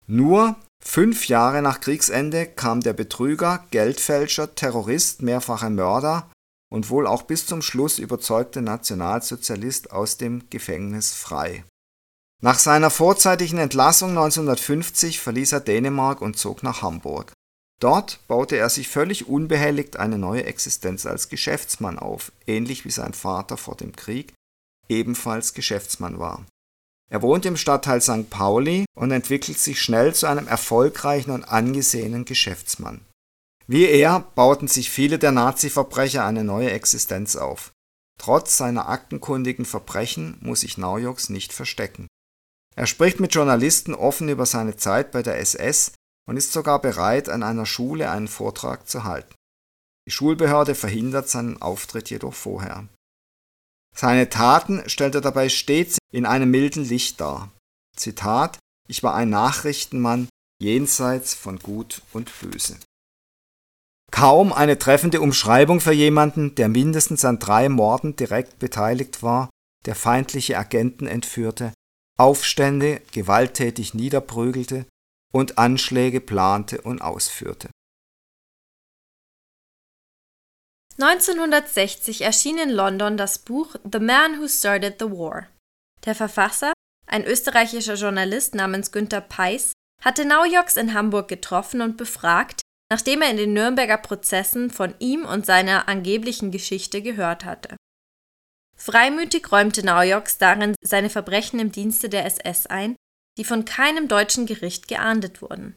[0.07, 6.31] Nur fünf Jahre nach Kriegsende kam der Betrüger, Geldfälscher, Terrorist, mehrfacher Mörder
[6.71, 11.65] und wohl auch bis zum Schluss überzeugte Nationalsozialist aus dem Gefängnis frei.
[12.41, 17.32] Nach seiner vorzeitigen Entlassung 1950 verließ er Dänemark und zog nach Hamburg.
[17.83, 23.13] Dort baute er sich völlig unbehelligt eine neue Existenz als Geschäftsmann auf, ähnlich wie sein
[23.13, 24.33] Vater vor dem Krieg
[24.87, 26.45] ebenfalls Geschäftsmann war.
[27.11, 28.29] Er wohnt im Stadtteil St.
[28.29, 33.01] Pauli und entwickelt sich schnell zu einem erfolgreichen und angesehenen Geschäftsmann.
[33.67, 37.73] Wie er bauten sich viele der Nazi-Verbrecher eine neue Existenz auf.
[38.17, 42.07] Trotz seiner aktenkundigen Verbrechen muss sich Naujoks nicht verstecken.
[42.77, 45.91] Er spricht mit Journalisten offen über seine Zeit bei der SS
[46.27, 49.33] und ist sogar bereit, an einer Schule einen Vortrag zu halten.
[50.07, 52.87] Die Schulbehörde verhindert seinen Auftritt jedoch vorher.
[53.95, 57.51] Seine Taten stellt er dabei stets in einem milden Licht dar.
[57.95, 58.57] Zitat
[58.87, 60.27] Ich war ein Nachrichtenmann
[60.61, 62.77] jenseits von Gut und Böse.
[64.11, 69.49] Kaum eine treffende Umschreibung für jemanden, der mindestens an drei Morden direkt beteiligt war,
[69.85, 71.73] der feindliche Agenten entführte
[72.17, 74.85] Aufstände gewalttätig niederprügelte
[75.33, 77.69] und Anschläge plante und ausführte.
[80.99, 85.49] 1960 erschien in London das Buch The Man Who Started the War.
[86.05, 86.73] Der Verfasser,
[87.07, 89.73] ein österreichischer Journalist namens Günther Peiss,
[90.03, 92.61] hatte Naujoks in Hamburg getroffen und befragt,
[92.91, 97.75] nachdem er in den Nürnberger Prozessen von ihm und seiner angeblichen Geschichte gehört hatte.
[98.77, 102.95] Freimütig räumte Naujoks darin seine Verbrechen im Dienste der SS ein,
[103.37, 105.75] die von keinem deutschen Gericht geahndet wurden.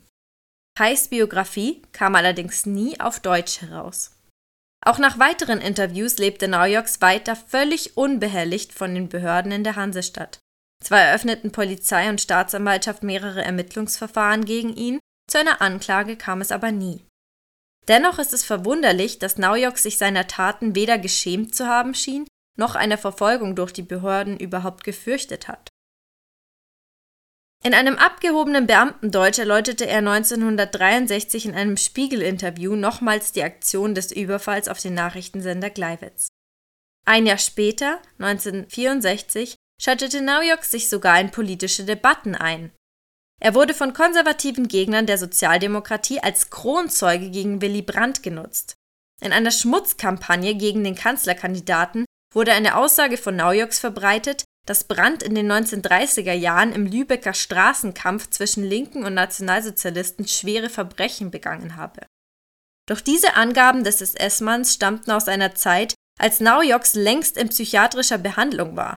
[0.78, 4.12] Heiß Biografie kam allerdings nie auf Deutsch heraus.
[4.84, 10.38] Auch nach weiteren Interviews lebte Naujoks weiter völlig unbehelligt von den Behörden in der Hansestadt.
[10.82, 16.70] Zwar eröffneten Polizei und Staatsanwaltschaft mehrere Ermittlungsverfahren gegen ihn, zu einer Anklage kam es aber
[16.70, 17.04] nie.
[17.88, 22.26] Dennoch ist es verwunderlich, dass Naujoks sich seiner Taten weder geschämt zu haben schien,
[22.58, 25.70] noch eine Verfolgung durch die Behörden überhaupt gefürchtet hat.
[27.66, 34.68] In einem abgehobenen Beamtendeutsch erläuterte er 1963 in einem Spiegel-Interview nochmals die Aktion des Überfalls
[34.68, 36.28] auf den Nachrichtensender Gleiwitz.
[37.04, 42.70] Ein Jahr später, 1964, schaltete Naujok sich sogar in politische Debatten ein.
[43.42, 48.76] Er wurde von konservativen Gegnern der Sozialdemokratie als Kronzeuge gegen Willy Brandt genutzt.
[49.20, 55.34] In einer Schmutzkampagne gegen den Kanzlerkandidaten wurde eine Aussage von Naujoks verbreitet, dass Brandt in
[55.34, 62.00] den 1930er Jahren im Lübecker Straßenkampf zwischen Linken und Nationalsozialisten schwere Verbrechen begangen habe.
[62.88, 68.76] Doch diese Angaben des SS-Manns stammten aus einer Zeit, als Naujoks längst in psychiatrischer Behandlung
[68.76, 68.96] war.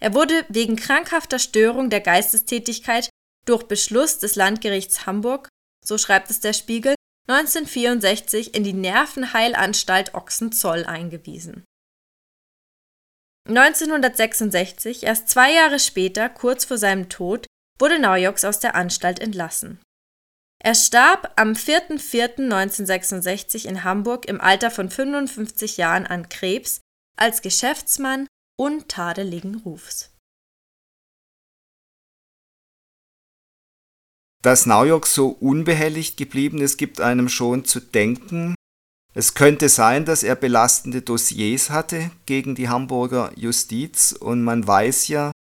[0.00, 3.10] Er wurde wegen krankhafter Störung der Geistestätigkeit
[3.46, 5.48] durch Beschluss des Landgerichts Hamburg,
[5.84, 6.94] so schreibt es der Spiegel,
[7.28, 11.64] 1964 in die Nervenheilanstalt Ochsenzoll eingewiesen
[13.48, 17.46] 1966, erst zwei Jahre später, kurz vor seinem Tod,
[17.78, 19.80] wurde Naujoks aus der Anstalt entlassen.
[20.62, 26.80] Er starb am 4.4.1966 in Hamburg im Alter von 55 Jahren an Krebs
[27.16, 28.26] als Geschäftsmann
[28.58, 30.14] untadeligen Rufs.
[34.42, 38.54] Dass Naujok so unbehelligt geblieben ist, gibt einem schon zu denken,
[39.12, 45.08] Es könnte sein, dass er belastende Dossiers hatte gegen die Hamburger Justiz und man weiß
[45.08, 45.32] ja,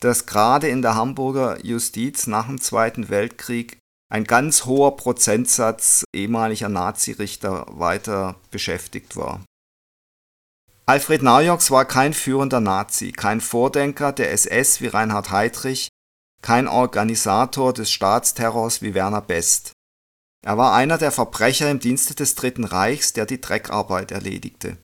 [0.00, 3.78] dass gerade in der Hamburger Justiz nach dem Zweiten Weltkrieg
[4.10, 9.44] ein ganz hoher Prozentsatz ehemaliger Nazirichter weiter beschäftigt war.
[10.86, 15.88] Alfred Naujoks war kein führender Nazi, kein Vordenker der SS wie Reinhard Heydrich,
[16.42, 19.72] kein Organisator des Staatsterrors wie Werner Best.
[20.44, 24.76] Er war einer der Verbrecher im Dienste des Dritten Reichs, der die Dreckarbeit erledigte.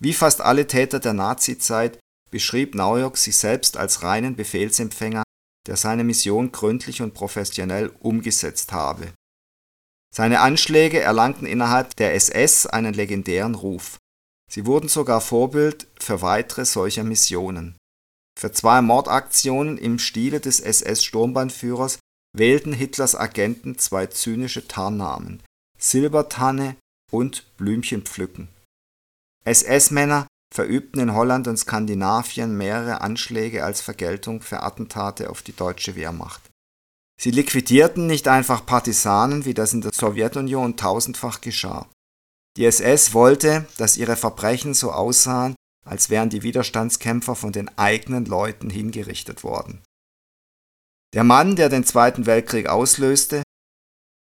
[0.00, 1.98] Wie fast alle Täter der Nazizeit
[2.30, 5.22] beschrieb Naujok sich selbst als reinen Befehlsempfänger,
[5.66, 9.12] der seine Mission gründlich und professionell umgesetzt habe.
[10.14, 13.98] Seine Anschläge erlangten innerhalb der SS einen legendären Ruf.
[14.50, 17.76] Sie wurden sogar Vorbild für weitere solcher Missionen.
[18.38, 21.98] Für zwei Mordaktionen im Stile des SS-Sturmbannführers
[22.38, 25.42] wählten Hitlers Agenten zwei zynische Tarnnamen:
[25.78, 26.76] Silbertanne
[27.10, 28.48] und Blümchenpflücken.
[29.44, 35.96] SS-Männer verübten in Holland und Skandinavien mehrere Anschläge als Vergeltung für Attentate auf die deutsche
[35.96, 36.42] Wehrmacht.
[37.20, 41.88] Sie liquidierten nicht einfach Partisanen, wie das in der Sowjetunion tausendfach geschah.
[42.56, 45.54] Die SS wollte, dass ihre Verbrechen so aussahen,
[45.86, 49.82] als wären die Widerstandskämpfer von den eigenen Leuten hingerichtet worden
[51.16, 53.42] der Mann, der den Zweiten Weltkrieg auslöste,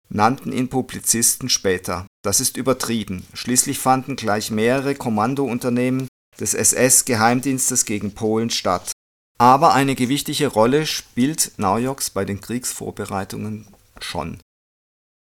[0.08, 2.08] nannten ihn Publizisten später.
[2.24, 3.28] Das ist übertrieben.
[3.34, 6.08] Schließlich fanden gleich mehrere Kommandounternehmen
[6.40, 8.94] des SS-Geheimdienstes gegen Polen statt.
[9.38, 13.68] Aber eine gewichtige Rolle spielt Naujoks bei den Kriegsvorbereitungen
[14.00, 14.40] schon.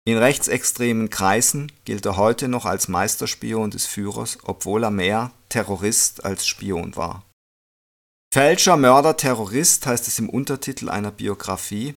[0.05, 6.25] In rechtsextremen Kreisen gilt er heute noch als Meisterspion des Führers, obwohl er mehr Terrorist
[6.25, 7.24] als Spion war
[8.35, 11.93] Fälscher, Mörder, Terrorist heißt es im Untertitel einer Biografie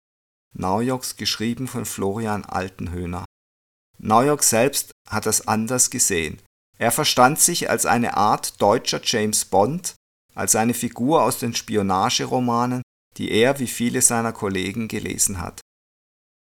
[0.56, 3.26] Naujoks, geschrieben von Florian Altenhöhner.
[3.98, 6.40] Naujok selbst hat das anders gesehen.
[6.78, 9.96] Er verstand sich als eine Art deutscher James Bond,
[10.36, 12.84] als eine Figur aus den Spionageromanen,
[13.18, 15.60] die er wie viele seiner Kollegen gelesen hat.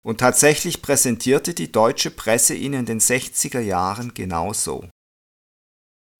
[0.04, 4.86] Und tatsächlich präsentierte die deutsche Presse ihn in den 60er Jahren genauso.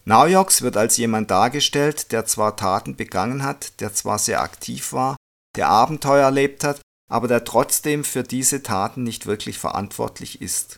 [0.09, 5.19] Naujoks wird als jemand dargestellt, der zwar Taten begangen hat, der zwar sehr aktiv war,
[5.55, 6.81] der Abenteuer erlebt hat,
[7.11, 10.77] aber der trotzdem für diese Taten nicht wirklich verantwortlich ist.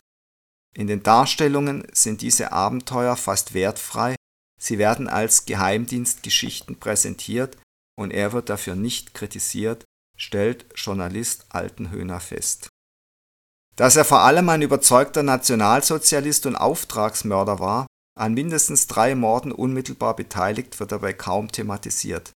[0.75, 4.17] In den Darstellungen sind diese Abenteuer fast wertfrei,
[4.59, 7.57] sie werden als Geheimdienstgeschichten präsentiert
[7.97, 9.85] und er wird dafür nicht kritisiert,
[10.17, 12.67] stellt Journalist Altenhöhner fest.
[13.77, 20.15] Dass er vor allem ein überzeugter Nationalsozialist und Auftragsmörder war, an mindestens drei Morden unmittelbar
[20.15, 22.31] beteiligt wird dabei kaum thematisiert,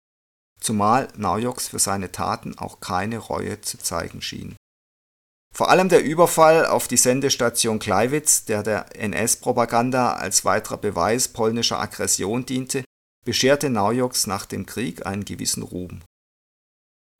[0.60, 4.56] zumal Naujoks für seine Taten auch keine Reue zu zeigen schien.
[5.54, 11.78] Vor allem der Überfall auf die Sendestation Kleiwitz, der der NS-Propaganda als weiterer Beweis polnischer
[11.78, 12.84] Aggression diente,
[13.24, 16.02] bescherte Naujoks nach dem Krieg einen gewissen Ruhm.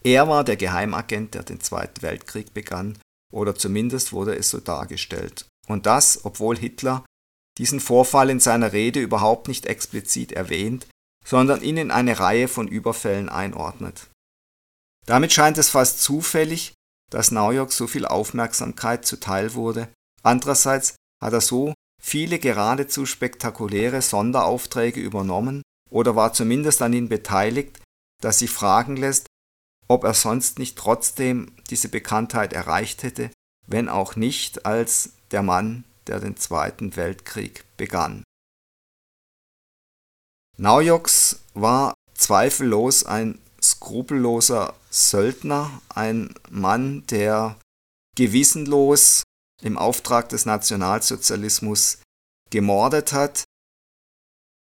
[0.03, 2.99] Er war der Geheimagent, der den Zweiten Weltkrieg begann,
[3.33, 5.47] oder zumindest wurde es so dargestellt.
[5.67, 7.05] Und das, obwohl Hitler
[7.59, 10.87] diesen Vorfall in seiner Rede überhaupt nicht explizit erwähnt,
[11.25, 14.11] sondern ihn in eine Reihe von Überfällen einordnet.
[15.07, 16.75] Damit scheint es fast zufällig,
[17.11, 19.89] dass Naujok so viel Aufmerksamkeit zuteil wurde,
[20.23, 27.81] andererseits hat er so viele geradezu spektakuläre Sonderaufträge übernommen oder war zumindest an ihnen beteiligt,
[28.21, 29.27] dass sich fragen lässt,
[29.89, 33.31] ob er sonst nicht trotzdem diese Bekanntheit erreicht hätte,
[33.67, 38.23] wenn auch nicht als der Mann, der den Zweiten Weltkrieg begann.
[40.57, 47.59] Naujoks war zweifellos ein skrupelloser Söldner, ein Mann, der
[48.17, 49.23] gewissenlos
[49.63, 51.99] im Auftrag des Nationalsozialismus
[52.51, 53.45] gemordet hat.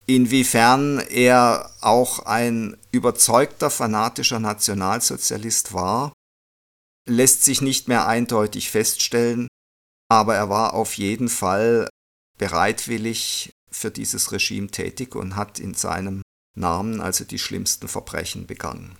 [0.05, 6.11] Inwiefern er auch ein überzeugter fanatischer Nationalsozialist war,
[7.07, 9.47] lässt sich nicht mehr eindeutig feststellen,
[10.10, 11.88] aber er war auf jeden Fall
[12.38, 16.22] bereitwillig für dieses Regime tätig und hat in seinem
[16.55, 18.97] Namen also die schlimmsten Verbrechen begangen.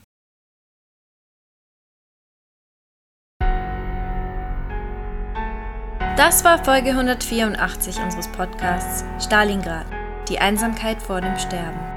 [6.18, 9.86] Das war Folge 184 unseres Podcasts Stalingrad,
[10.28, 11.97] die Einsamkeit vor dem Sterben.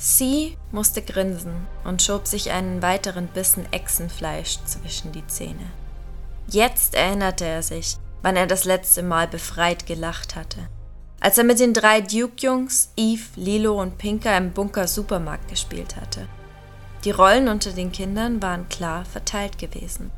[0.00, 5.72] Sie musste grinsen und schob sich einen weiteren Bissen Echsenfleisch zwischen die Zähne.
[6.46, 10.68] Jetzt erinnerte er sich, wann er das letzte Mal befreit gelacht hatte.
[11.18, 16.28] Als er mit den drei Duke-Jungs, Eve, Lilo und Pinker im Bunker Supermarkt gespielt hatte.
[17.02, 20.12] Die Rollen unter den Kindern waren klar verteilt gewesen.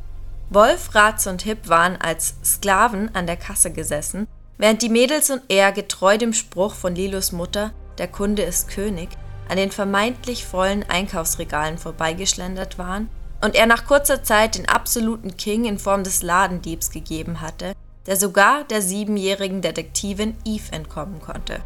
[0.51, 4.27] Wolf, Ratz und Hip waren als Sklaven an der Kasse gesessen,
[4.59, 9.09] während die Mädels und er getreu dem Spruch von Lilos Mutter, der Kunde ist König,
[9.51, 13.11] an den vermeintlich vollen Einkaufsregalen vorbeigeschlendert waren
[13.43, 17.73] und er nach kurzer Zeit den absoluten King in Form des Ladendiebs gegeben hatte,
[18.07, 21.61] der sogar der siebenjährigen Detektivin Eve entkommen konnte.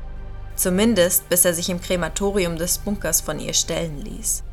[0.57, 4.45] Zumindest bis er sich im Krematorium des Bunkers von ihr stellen ließ.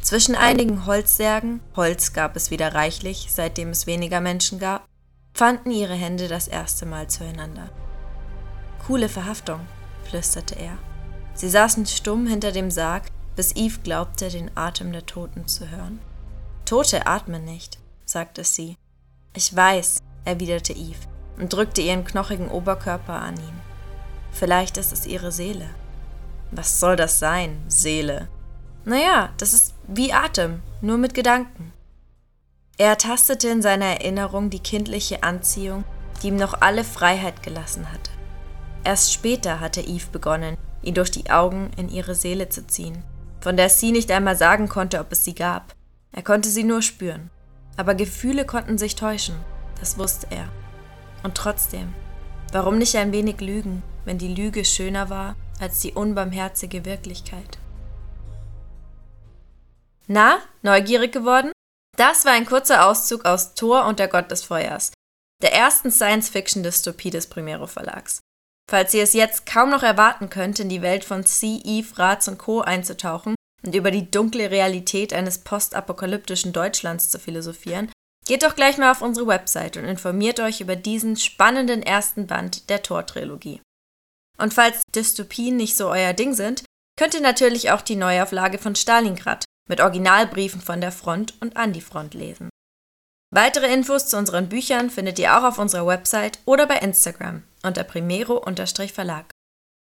[0.00, 4.88] Zwischen einigen Holzsärgen, Holz gab es wieder reichlich, seitdem es weniger Menschen gab,
[5.34, 7.68] fanden ihre Hände das erste Mal zueinander.
[8.86, 9.60] Coole Verhaftung,
[10.08, 10.78] flüsterte er.
[11.36, 13.04] Sie saßen stumm hinter dem Sarg,
[13.36, 16.00] bis Eve glaubte, den Atem der Toten zu hören.
[16.64, 18.76] Tote atmen nicht, sagte sie.
[19.34, 20.98] Ich weiß, erwiderte Eve
[21.38, 23.60] und drückte ihren knochigen Oberkörper an ihn.
[24.32, 25.68] Vielleicht ist es ihre Seele.
[26.50, 28.28] Was soll das sein, Seele?
[28.86, 31.72] Naja, das ist wie Atem, nur mit Gedanken.
[32.78, 35.84] Er tastete in seiner Erinnerung die kindliche Anziehung,
[36.22, 38.10] die ihm noch alle Freiheit gelassen hatte.
[38.84, 40.56] Erst später hatte Eve begonnen,
[40.86, 43.02] ihn durch die Augen in ihre Seele zu ziehen,
[43.40, 45.74] von der sie nicht einmal sagen konnte, ob es sie gab.
[46.12, 47.30] Er konnte sie nur spüren.
[47.76, 49.36] Aber Gefühle konnten sich täuschen,
[49.80, 50.48] das wusste er.
[51.22, 51.92] Und trotzdem,
[52.52, 57.58] warum nicht ein wenig lügen, wenn die Lüge schöner war als die unbarmherzige Wirklichkeit?
[60.06, 61.52] Na, neugierig geworden?
[61.96, 64.92] Das war ein kurzer Auszug aus Thor und der Gott des Feuers,
[65.42, 68.20] der ersten Science-Fiction-Dystopie des Primero Verlags.
[68.68, 71.60] Falls ihr es jetzt kaum noch erwarten könnt, in die Welt von C.
[71.64, 72.62] Eve, Ratz und Co.
[72.62, 77.90] einzutauchen und über die dunkle Realität eines postapokalyptischen Deutschlands zu philosophieren,
[78.26, 82.68] geht doch gleich mal auf unsere Website und informiert euch über diesen spannenden ersten Band
[82.68, 83.60] der Tor-Trilogie.
[84.36, 86.64] Und falls Dystopien nicht so euer Ding sind,
[86.98, 91.72] könnt ihr natürlich auch die Neuauflage von Stalingrad mit Originalbriefen von der Front und an
[91.72, 92.50] die Front lesen.
[93.32, 97.84] Weitere Infos zu unseren Büchern findet ihr auch auf unserer Website oder bei Instagram unter
[97.84, 99.30] primero-verlag.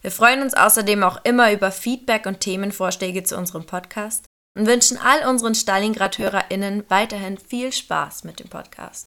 [0.02, 4.26] Wir freuen uns außerdem auch immer über Feedback und Themenvorschläge zu unserem Podcast
[4.58, 9.02] und wünschen all unseren Stalingrad-HörerInnen weiterhin viel Spaß mit dem Podcast.